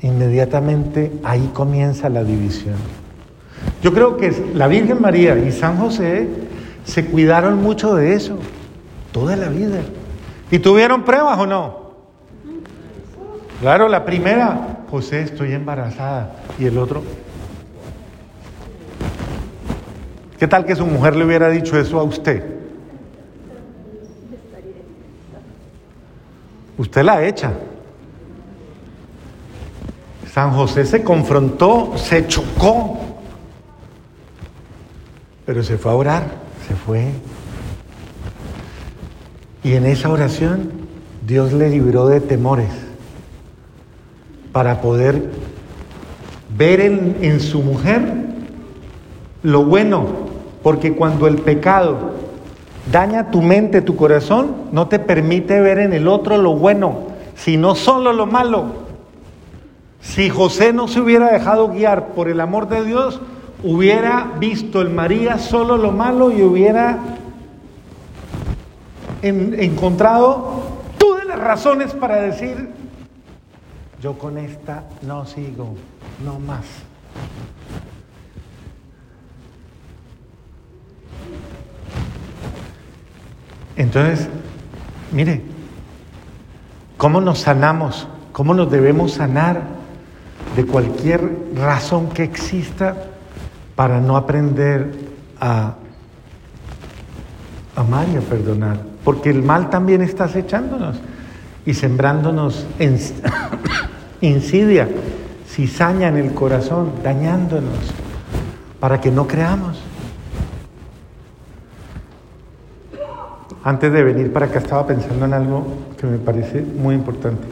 inmediatamente 0.00 1.12
ahí 1.24 1.50
comienza 1.52 2.08
la 2.08 2.24
división. 2.24 2.76
Yo 3.82 3.92
creo 3.92 4.16
que 4.16 4.32
la 4.54 4.66
Virgen 4.66 5.00
María 5.00 5.36
y 5.38 5.52
San 5.52 5.76
José 5.78 6.28
se 6.84 7.06
cuidaron 7.06 7.62
mucho 7.62 7.94
de 7.94 8.14
eso 8.14 8.38
toda 9.12 9.36
la 9.36 9.48
vida. 9.48 9.80
¿Y 10.50 10.58
tuvieron 10.58 11.04
pruebas 11.04 11.38
o 11.38 11.46
no? 11.46 11.88
Claro, 13.60 13.88
la 13.88 14.04
primera, 14.04 14.84
José, 14.90 15.22
estoy 15.22 15.52
embarazada. 15.52 16.36
Y 16.58 16.66
el 16.66 16.78
otro, 16.78 17.02
¿qué 20.38 20.46
tal 20.46 20.64
que 20.64 20.76
su 20.76 20.86
mujer 20.86 21.16
le 21.16 21.24
hubiera 21.24 21.50
dicho 21.50 21.78
eso 21.78 21.98
a 21.98 22.04
usted? 22.04 22.58
Usted 26.78 27.02
la 27.02 27.26
echa. 27.26 27.52
San 30.38 30.52
José 30.52 30.84
se 30.84 31.02
confrontó, 31.02 31.94
se 31.96 32.28
chocó, 32.28 32.96
pero 35.44 35.64
se 35.64 35.76
fue 35.78 35.90
a 35.90 35.96
orar, 35.96 36.22
se 36.68 36.76
fue 36.76 37.08
y 39.64 39.72
en 39.72 39.84
esa 39.84 40.08
oración 40.10 40.70
Dios 41.26 41.52
le 41.52 41.70
libró 41.70 42.06
de 42.06 42.20
temores 42.20 42.68
para 44.52 44.80
poder 44.80 45.28
ver 46.56 46.82
en, 46.82 47.40
su 47.40 47.60
mujer 47.60 48.00
lo 49.42 49.64
bueno, 49.64 50.06
porque 50.62 50.94
cuando 50.94 51.26
el 51.26 51.38
pecado 51.38 52.12
daña 52.92 53.32
tu 53.32 53.42
mente, 53.42 53.82
tu 53.82 53.96
corazón, 53.96 54.54
no 54.70 54.86
te 54.86 55.00
permite 55.00 55.60
ver 55.60 55.80
en 55.80 55.92
el 55.92 56.06
otro 56.06 56.36
lo 56.38 56.54
bueno, 56.54 57.08
sino 57.34 57.74
solo 57.74 58.12
lo 58.12 58.26
malo. 58.26 58.87
Si 60.00 60.30
José 60.30 60.72
no 60.72 60.88
se 60.88 61.00
hubiera 61.00 61.32
dejado 61.32 61.68
guiar 61.68 62.08
por 62.08 62.28
el 62.28 62.40
amor 62.40 62.68
de 62.68 62.84
Dios, 62.84 63.20
hubiera 63.62 64.32
visto 64.38 64.80
en 64.82 64.94
María 64.94 65.38
solo 65.38 65.76
lo 65.76 65.92
malo 65.92 66.30
y 66.30 66.42
hubiera 66.42 66.98
encontrado 69.22 70.62
todas 70.96 71.26
las 71.26 71.38
razones 71.38 71.92
para 71.92 72.16
decir, 72.16 72.70
yo 74.00 74.16
con 74.16 74.38
esta 74.38 74.84
no 75.02 75.26
sigo, 75.26 75.74
no 76.24 76.38
más. 76.38 76.64
Entonces, 83.76 84.28
mire, 85.12 85.42
¿cómo 86.96 87.20
nos 87.20 87.40
sanamos? 87.40 88.08
¿Cómo 88.32 88.54
nos 88.54 88.70
debemos 88.70 89.12
sanar 89.12 89.77
de 90.56 90.66
cualquier 90.66 91.30
razón 91.54 92.08
que 92.08 92.24
exista 92.24 92.96
para 93.74 94.00
no 94.00 94.16
aprender 94.16 94.92
a 95.40 95.74
amar 97.76 98.06
y 98.12 98.16
a 98.16 98.20
perdonar? 98.20 98.88
porque 99.08 99.30
el 99.30 99.42
mal 99.42 99.70
también 99.70 100.02
está 100.02 100.24
acechándonos 100.24 101.00
y 101.64 101.72
sembrándonos 101.72 102.66
insidia, 104.20 104.86
cizaña 105.48 106.08
en 106.08 106.18
el 106.18 106.34
corazón, 106.34 106.92
dañándonos, 107.02 107.72
para 108.78 109.00
que 109.00 109.10
no 109.10 109.26
creamos. 109.26 109.82
Antes 113.64 113.90
de 113.90 114.02
venir 114.02 114.30
para 114.30 114.44
acá 114.44 114.58
estaba 114.58 114.86
pensando 114.86 115.24
en 115.24 115.32
algo 115.32 115.66
que 115.98 116.06
me 116.06 116.18
parece 116.18 116.60
muy 116.60 116.94
importante. 116.94 117.48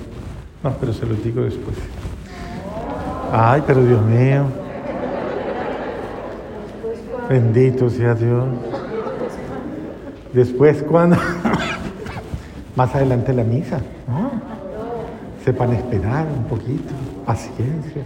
No, 0.63 0.75
pero 0.79 0.93
se 0.93 1.07
lo 1.07 1.15
digo 1.15 1.41
después. 1.41 1.77
Ay, 3.33 3.63
pero 3.67 3.85
Dios 3.85 4.03
mío. 4.03 4.45
Bendito 7.29 7.91
sea 7.91 8.15
Dios. 8.15 8.45
Después, 10.33 10.83
cuando 10.83 11.17
más 12.77 12.95
adelante 12.95 13.33
la 13.33 13.43
misa, 13.43 13.81
sepan 15.45 15.73
esperar 15.73 16.27
un 16.27 16.45
poquito, 16.45 16.93
paciencia. 17.25 18.03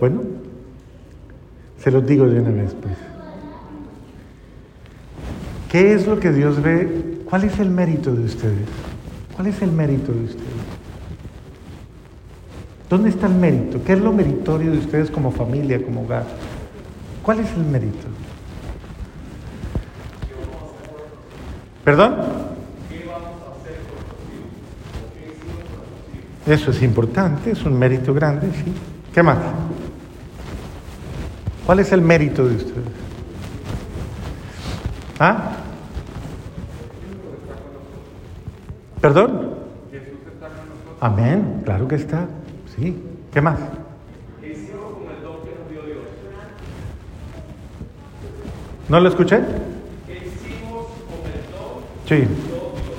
Bueno, 0.00 0.20
se 1.78 1.90
los 1.90 2.06
digo 2.06 2.26
de 2.26 2.40
una 2.40 2.50
vez, 2.50 2.74
pues. 2.74 2.96
¿Qué 5.70 5.94
es 5.94 6.06
lo 6.06 6.20
que 6.20 6.32
Dios 6.32 6.60
ve? 6.62 7.22
¿Cuál 7.28 7.44
es 7.44 7.58
el 7.58 7.70
mérito 7.70 8.12
de 8.12 8.24
ustedes? 8.24 8.68
¿Cuál 9.34 9.46
es 9.46 9.62
el 9.62 9.72
mérito 9.72 10.12
de 10.12 10.24
ustedes? 10.24 10.51
¿Dónde 12.92 13.08
está 13.08 13.26
el 13.26 13.36
mérito? 13.36 13.82
¿Qué 13.82 13.94
es 13.94 14.00
lo 14.00 14.12
meritorio 14.12 14.70
de 14.70 14.76
ustedes 14.76 15.10
como 15.10 15.32
familia, 15.32 15.82
como 15.82 16.02
hogar? 16.02 16.24
¿Cuál 17.22 17.40
es 17.40 17.50
el 17.54 17.64
mérito? 17.64 18.06
¿Perdón? 21.82 22.16
Eso 26.44 26.70
es 26.70 26.82
importante, 26.82 27.52
es 27.52 27.64
un 27.64 27.78
mérito 27.78 28.12
grande, 28.12 28.48
sí. 28.62 28.74
¿Qué 29.14 29.22
más? 29.22 29.38
¿Cuál 31.64 31.78
es 31.78 31.92
el 31.92 32.02
mérito 32.02 32.46
de 32.46 32.56
ustedes? 32.56 32.92
¿Ah? 35.18 35.52
¿Perdón? 39.00 39.54
Amén, 41.00 41.62
claro 41.64 41.88
que 41.88 41.94
está. 41.94 42.28
Sí. 42.76 42.96
¿Qué 43.32 43.40
más? 43.40 43.58
¿No 48.88 49.00
lo 49.00 49.08
escuché? 49.08 49.40
Sí, 52.06 52.24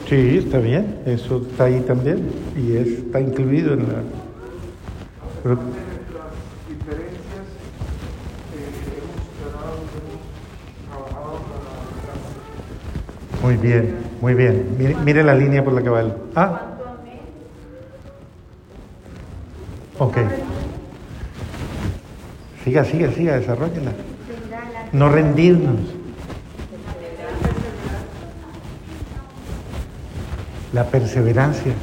sí, 0.10 0.38
está 0.38 0.60
bien. 0.60 1.00
Eso 1.06 1.44
está 1.50 1.66
ahí 1.66 1.82
también 1.82 2.30
y 2.56 2.78
está 2.78 3.20
incluido 3.20 3.74
en 3.74 3.80
la. 3.80 3.96
Muy 13.42 13.58
bien, 13.58 13.96
muy 14.22 14.34
bien. 14.34 14.76
Mire, 14.78 14.96
mire 15.04 15.24
la 15.24 15.36
línea 15.36 15.64
por 15.64 15.74
la 15.74 15.84
que 15.84 15.90
va 15.90 16.02
el. 16.02 16.14
Ah, 16.36 16.73
ok. 20.04 20.18
Siga, 22.64 22.86
siga, 22.86 23.12
siga, 23.12 23.40
desarrollala. 23.40 23.92
No 24.92 25.10
rendirnos. 25.10 25.80
La 30.72 30.86
perseverancia. 30.86 31.74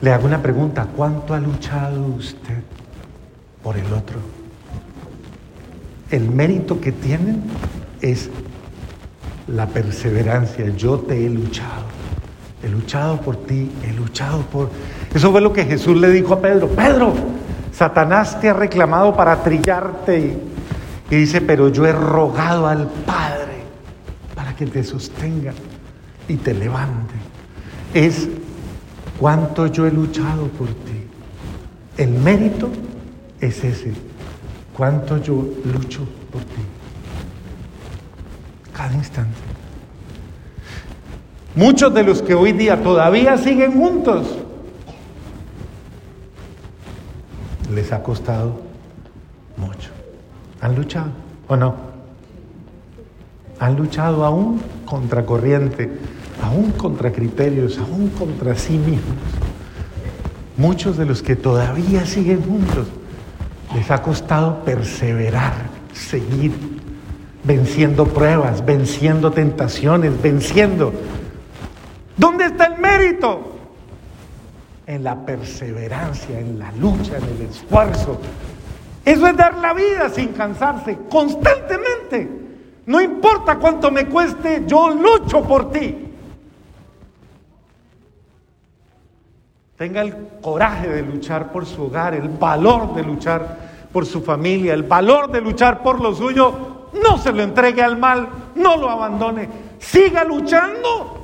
Le 0.00 0.12
hago 0.12 0.26
una 0.26 0.42
pregunta. 0.42 0.86
¿Cuánto 0.96 1.34
ha 1.34 1.40
luchado 1.40 2.06
usted 2.06 2.62
por 3.62 3.76
el 3.76 3.92
otro? 3.92 4.18
El 6.10 6.30
mérito 6.30 6.80
que 6.80 6.92
tienen 6.92 7.42
es 8.00 8.30
la 9.46 9.66
perseverancia. 9.66 10.68
Yo 10.76 10.98
te 10.98 11.26
he 11.26 11.30
luchado. 11.30 11.86
He 12.62 12.68
luchado 12.68 13.20
por 13.20 13.36
ti, 13.46 13.70
he 13.84 13.92
luchado 13.92 14.40
por... 14.42 14.70
Eso 15.16 15.32
fue 15.32 15.40
lo 15.40 15.50
que 15.50 15.64
Jesús 15.64 15.96
le 15.96 16.10
dijo 16.10 16.34
a 16.34 16.42
Pedro. 16.42 16.68
Pedro, 16.68 17.14
Satanás 17.72 18.38
te 18.38 18.50
ha 18.50 18.52
reclamado 18.52 19.16
para 19.16 19.42
trillarte. 19.42 20.36
Y, 21.10 21.14
dice, 21.14 21.40
pero 21.40 21.70
yo 21.70 21.86
he 21.86 21.92
rogado 21.92 22.66
al 22.66 22.86
Padre 22.86 23.62
para 24.34 24.54
que 24.54 24.66
te 24.66 24.84
sostenga 24.84 25.54
y 26.28 26.36
te 26.36 26.52
levante. 26.52 27.14
Es 27.94 28.28
cuánto 29.18 29.68
yo 29.68 29.86
he 29.86 29.90
luchado 29.90 30.48
por 30.48 30.68
ti. 30.68 31.06
El 31.96 32.10
mérito 32.10 32.68
es 33.40 33.64
ese. 33.64 33.94
Cuánto 34.76 35.16
yo 35.16 35.46
lucho 35.64 36.06
por 36.30 36.42
ti 36.42 36.60
cada 38.74 38.92
instante. 38.92 39.38
Muchos 41.54 41.94
de 41.94 42.02
los 42.02 42.20
que 42.20 42.34
hoy 42.34 42.52
día 42.52 42.82
todavía 42.82 43.38
siguen 43.38 43.72
juntos, 43.72 44.36
les 47.74 47.92
ha 47.92 48.02
costado 48.02 48.60
mucho. 49.56 49.90
¿Han 50.60 50.74
luchado 50.74 51.10
o 51.48 51.56
no? 51.56 51.74
Han 53.58 53.76
luchado 53.76 54.24
aún 54.24 54.60
contra 54.84 55.24
corriente, 55.24 55.90
aún 56.42 56.72
contra 56.72 57.12
criterios, 57.12 57.78
aún 57.78 58.08
contra 58.10 58.54
sí 58.54 58.78
mismos. 58.78 59.16
Muchos 60.56 60.96
de 60.96 61.06
los 61.06 61.22
que 61.22 61.36
todavía 61.36 62.06
siguen 62.06 62.42
juntos, 62.42 62.86
les 63.74 63.90
ha 63.90 64.02
costado 64.02 64.64
perseverar, 64.64 65.52
seguir, 65.92 66.52
venciendo 67.44 68.06
pruebas, 68.06 68.64
venciendo 68.64 69.30
tentaciones, 69.30 70.20
venciendo. 70.20 70.92
¿Dónde 72.16 72.46
está 72.46 72.66
el 72.66 72.80
mérito? 72.80 73.55
En 74.86 75.02
la 75.02 75.16
perseverancia, 75.16 76.38
en 76.38 76.58
la 76.58 76.70
lucha, 76.72 77.16
en 77.16 77.24
el 77.24 77.42
esfuerzo. 77.50 78.20
Eso 79.04 79.26
es 79.26 79.36
dar 79.36 79.58
la 79.58 79.72
vida 79.72 80.08
sin 80.08 80.28
cansarse, 80.28 80.98
constantemente. 81.10 82.28
No 82.86 83.00
importa 83.00 83.56
cuánto 83.56 83.90
me 83.90 84.06
cueste, 84.06 84.64
yo 84.66 84.90
lucho 84.90 85.42
por 85.42 85.70
ti. 85.70 86.06
Tenga 89.76 90.00
el 90.00 90.16
coraje 90.40 90.88
de 90.88 91.02
luchar 91.02 91.52
por 91.52 91.66
su 91.66 91.84
hogar, 91.84 92.14
el 92.14 92.28
valor 92.28 92.94
de 92.94 93.02
luchar 93.02 93.88
por 93.92 94.06
su 94.06 94.22
familia, 94.22 94.72
el 94.72 94.84
valor 94.84 95.30
de 95.30 95.40
luchar 95.40 95.82
por 95.82 96.00
lo 96.00 96.14
suyo. 96.14 96.88
No 97.02 97.18
se 97.18 97.32
lo 97.32 97.42
entregue 97.42 97.82
al 97.82 97.98
mal, 97.98 98.28
no 98.54 98.76
lo 98.76 98.88
abandone. 98.88 99.48
Siga 99.78 100.24
luchando 100.24 101.15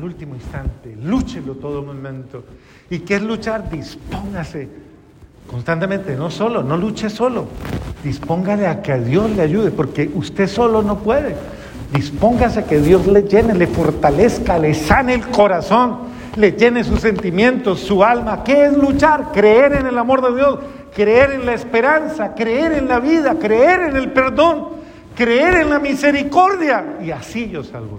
el 0.00 0.04
último 0.06 0.34
instante. 0.34 0.96
Lúchelo 1.02 1.54
todo 1.54 1.82
momento. 1.82 2.42
¿Y 2.88 3.00
qué 3.00 3.16
es 3.16 3.22
luchar? 3.22 3.70
Dispóngase 3.70 4.68
constantemente, 5.48 6.16
no 6.16 6.30
solo, 6.30 6.62
no 6.62 6.76
luche 6.76 7.10
solo. 7.10 7.46
Dispóngale 8.02 8.66
a 8.66 8.80
que 8.80 8.98
Dios 8.98 9.30
le 9.30 9.42
ayude, 9.42 9.70
porque 9.70 10.10
usted 10.14 10.46
solo 10.46 10.82
no 10.82 10.98
puede. 10.98 11.36
Dispóngase 11.92 12.60
a 12.60 12.64
que 12.64 12.80
Dios 12.80 13.06
le 13.06 13.24
llene, 13.24 13.54
le 13.54 13.66
fortalezca, 13.66 14.58
le 14.58 14.74
sane 14.74 15.14
el 15.14 15.28
corazón, 15.28 15.98
le 16.36 16.52
llene 16.52 16.82
sus 16.82 17.00
sentimientos, 17.00 17.80
su 17.80 18.02
alma. 18.02 18.42
¿Qué 18.42 18.66
es 18.66 18.76
luchar? 18.76 19.32
Creer 19.32 19.74
en 19.74 19.86
el 19.86 19.98
amor 19.98 20.22
de 20.22 20.34
Dios, 20.34 20.58
creer 20.94 21.32
en 21.32 21.46
la 21.46 21.52
esperanza, 21.52 22.34
creer 22.34 22.72
en 22.72 22.88
la 22.88 23.00
vida, 23.00 23.34
creer 23.38 23.82
en 23.90 23.96
el 23.96 24.12
perdón, 24.12 24.68
creer 25.14 25.56
en 25.56 25.70
la 25.70 25.78
misericordia. 25.78 26.98
Y 27.04 27.10
así 27.10 27.50
yo 27.50 27.62
salvo 27.62 27.98